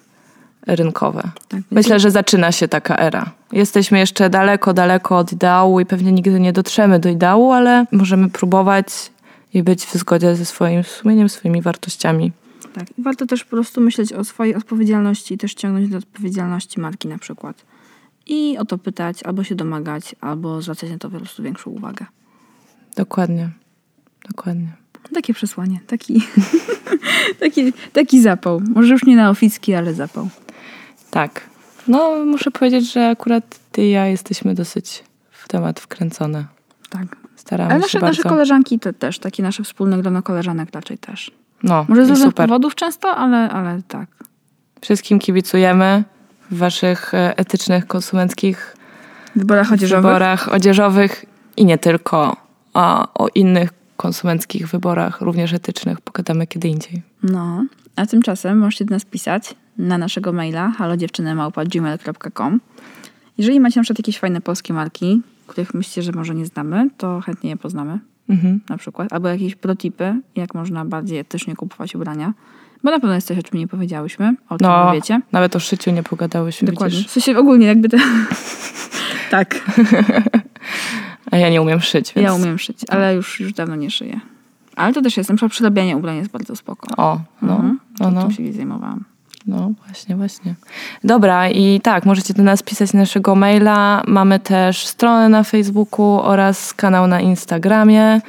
rynkowe. 0.68 1.32
Tak. 1.48 1.62
Myślę, 1.72 2.00
że 2.00 2.12
zaczyna 2.12 2.52
się 2.52 2.68
taka 2.68 2.98
era. 2.98 3.32
Jesteśmy 3.52 4.00
jeszcze 4.00 4.30
daleko, 4.30 4.74
daleko 4.74 5.18
od 5.18 5.34
ideału 5.34 5.80
i 5.80 5.86
pewnie 5.86 6.12
nigdy 6.12 6.40
nie 6.40 6.54
dotrzemy 6.54 7.00
do 7.00 7.10
ideału, 7.10 7.52
ale 7.52 7.86
możemy 7.92 8.30
próbować 8.30 9.12
i 9.54 9.64
być 9.64 9.86
w 9.86 9.96
zgodzie 9.96 10.36
ze 10.36 10.46
swoim 10.46 10.84
sumieniem, 10.84 11.30
swoimi 11.30 11.62
wartościami. 11.62 12.32
Tak. 12.74 12.98
I 12.98 13.02
warto 13.02 13.26
też 13.26 13.44
po 13.44 13.50
prostu 13.50 13.82
myśleć 13.82 14.14
o 14.14 14.24
swojej 14.24 14.56
odpowiedzialności 14.56 15.34
i 15.34 15.38
też 15.38 15.54
ciągnąć 15.54 15.90
do 15.90 15.98
odpowiedzialności 15.98 16.80
marki 16.80 17.08
na 17.08 17.18
przykład. 17.18 17.66
I 18.28 18.58
o 18.58 18.66
to 18.66 18.78
pytać, 18.78 19.24
albo 19.24 19.44
się 19.44 19.56
domagać, 19.56 20.16
albo 20.22 20.62
zwracać 20.62 20.90
na 20.90 20.98
to 20.98 21.10
po 21.10 21.18
prostu 21.18 21.44
większą 21.44 21.72
uwagę. 21.72 22.06
Dokładnie. 22.96 23.50
Dokładnie. 24.30 24.81
Takie 25.14 25.34
przesłanie, 25.34 25.80
taki, 25.88 26.24
taki, 27.40 27.74
taki 27.94 28.22
zapał. 28.22 28.62
Może 28.76 28.94
już 28.94 29.04
nie 29.06 29.16
na 29.16 29.30
oficki, 29.30 29.74
ale 29.74 29.94
zapał. 29.94 30.30
Tak. 31.12 31.42
No, 31.88 32.26
muszę 32.26 32.52
powiedzieć, 32.52 32.94
że 32.94 33.10
akurat 33.10 33.60
ty 33.72 33.86
i 33.86 33.92
ja 33.92 34.06
jesteśmy 34.08 34.56
dosyć 34.56 35.04
w 35.32 35.48
temat 35.48 35.80
wkręcone. 35.80 36.46
Tak. 36.90 37.16
Staramy 37.36 37.72
Ale 37.72 37.80
się 37.80 37.86
nasze, 37.86 38.00
bardzo. 38.00 38.18
nasze 38.18 38.30
koleżanki 38.30 38.80
te 38.80 38.94
też, 38.94 39.20
takie 39.20 39.44
nasze 39.44 39.64
wspólne 39.64 39.98
grono 39.98 40.22
koleżanek 40.22 40.70
raczej 40.74 40.98
też. 40.98 41.32
No, 41.64 41.86
Może 41.90 42.06
z 42.06 42.10
różnych 42.10 42.30
super. 42.30 42.48
powodów 42.48 42.76
często, 42.76 43.16
ale, 43.16 43.50
ale 43.50 43.82
tak. 43.88 44.10
Wszystkim 44.82 45.20
kibicujemy 45.20 46.04
w 46.52 46.58
waszych 46.58 47.14
e, 47.14 47.38
etycznych, 47.38 47.88
konsumenckich 47.88 48.76
wyborach 49.36 49.72
odzieżowych. 49.72 50.04
wyborach 50.06 50.54
odzieżowych 50.54 51.26
i 51.58 51.66
nie 51.66 51.78
tylko, 51.78 52.36
a 52.74 53.08
o 53.14 53.28
innych 53.36 53.70
konsumenckich 54.02 54.68
wyborach, 54.68 55.22
również 55.22 55.54
etycznych, 55.54 56.02
pogadamy 56.02 56.48
kiedy 56.48 56.68
indziej. 56.68 57.02
No, 57.24 57.66
a 57.96 58.06
tymczasem 58.06 58.58
możecie 58.60 58.86
do 58.86 58.96
nas 58.96 59.06
pisać 59.06 59.56
na 59.78 59.98
naszego 59.98 60.34
maila 60.34 60.72
halodziewczynymałpa.gmail.com 60.72 62.60
Jeżeli 63.38 63.60
macie 63.60 63.80
na 63.80 63.84
przykład 63.84 64.00
jakieś 64.00 64.20
fajne 64.20 64.42
polskie 64.42 64.74
marki, 64.74 65.22
których 65.48 65.74
myślicie, 65.74 66.02
że 66.04 66.12
może 66.12 66.36
nie 66.36 66.46
znamy, 66.46 66.90
to 66.98 67.22
chętnie 67.22 67.50
je 67.50 67.58
poznamy 67.58 68.00
Mhm. 68.30 68.60
na 68.70 68.78
przykład. 68.78 69.14
Albo 69.14 69.28
jakieś 69.28 69.56
protipy, 69.56 70.16
jak 70.36 70.54
można 70.54 70.86
bardziej 70.86 71.20
etycznie 71.20 71.56
kupować 71.56 71.96
ubrania. 71.96 72.34
Bo 72.84 72.92
na 72.92 73.00
pewno 73.00 73.16
jest 73.16 73.28
coś, 73.28 73.38
o 73.38 73.44
czym 73.44 73.60
nie 73.60 73.68
powiedziałyśmy, 73.68 74.36
o 74.50 74.58
czym 74.58 74.68
No, 74.68 74.92
wiecie. 74.94 75.22
nawet 75.32 75.56
o 75.56 75.60
szyciu 75.60 75.92
nie 75.92 76.04
pogadałyśmy, 76.04 76.66
Dokładnie. 76.72 76.98
widzisz. 76.98 77.10
W 77.12 77.14
sensie 77.14 77.38
ogólnie 77.40 77.68
jakby 77.68 77.90
te... 77.90 77.98
tak, 79.32 79.56
A 81.32 81.38
ja 81.38 81.50
nie 81.50 81.62
umiem 81.62 81.82
szyć, 81.82 82.14
więc... 82.14 82.26
ja 82.26 82.34
umiem 82.34 82.60
szyć, 82.60 82.78
ale 82.90 83.16
już, 83.16 83.40
już 83.40 83.54
dawno 83.54 83.76
nie 83.76 83.92
szyję. 83.92 84.20
Ale 84.76 84.94
to 84.94 85.02
też 85.02 85.18
jest, 85.18 85.30
na 85.30 85.36
przykład 85.36 85.52
przerabianie 85.52 85.98
ubrań 85.98 86.18
jest 86.18 86.32
bardzo 86.32 86.56
spoko. 86.56 86.88
O, 87.04 87.20
no, 87.42 87.54
Mhm. 87.56 87.80
no, 88.00 88.12
no. 88.12 88.22
Tym 88.22 88.32
się 88.32 88.54
zajmowałam. 88.54 89.06
No 89.48 89.72
właśnie, 89.86 90.16
właśnie. 90.16 90.56
Dobra, 91.04 91.50
i 91.50 91.82
tak, 91.84 92.06
możecie 92.06 92.34
do 92.34 92.44
nas 92.44 92.64
pisać 92.64 92.94
na 92.94 93.00
naszego 93.00 93.36
maila. 93.36 94.04
Mamy 94.08 94.40
też 94.40 94.86
stronę 94.88 95.30
na 95.30 95.44
Facebooku 95.44 96.20
oraz 96.24 96.74
kanał 96.74 97.08
na 97.08 97.22
Instagramie, 97.22 98.22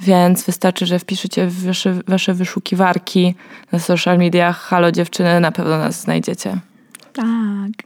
więc 0.00 0.44
wystarczy, 0.44 0.86
że 0.86 0.98
wpiszecie 0.98 1.46
w 1.46 1.64
wasze, 1.66 1.94
wasze 2.08 2.34
wyszukiwarki 2.34 3.34
na 3.72 3.78
social 3.78 4.18
mediach 4.18 4.58
Halo 4.58 4.92
Dziewczyny, 4.92 5.40
na 5.40 5.52
pewno 5.52 5.78
nas 5.78 6.00
znajdziecie. 6.00 6.58
Tak. 7.12 7.26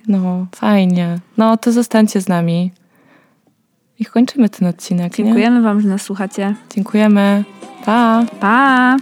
No, 0.09 0.46
fajnie. 0.54 1.18
No, 1.37 1.56
to 1.56 1.72
zostańcie 1.72 2.20
z 2.20 2.28
nami. 2.28 2.70
I 4.01 4.05
kończymy 4.05 4.49
ten 4.49 4.69
odcinek. 4.69 5.17
Dziękujemy 5.17 5.57
nie? 5.57 5.63
Wam, 5.63 5.81
że 5.81 5.89
nas 5.89 6.03
słuchacie. 6.03 6.55
Dziękujemy. 6.75 7.45
Pa! 7.85 8.25
Pa! 8.41 8.97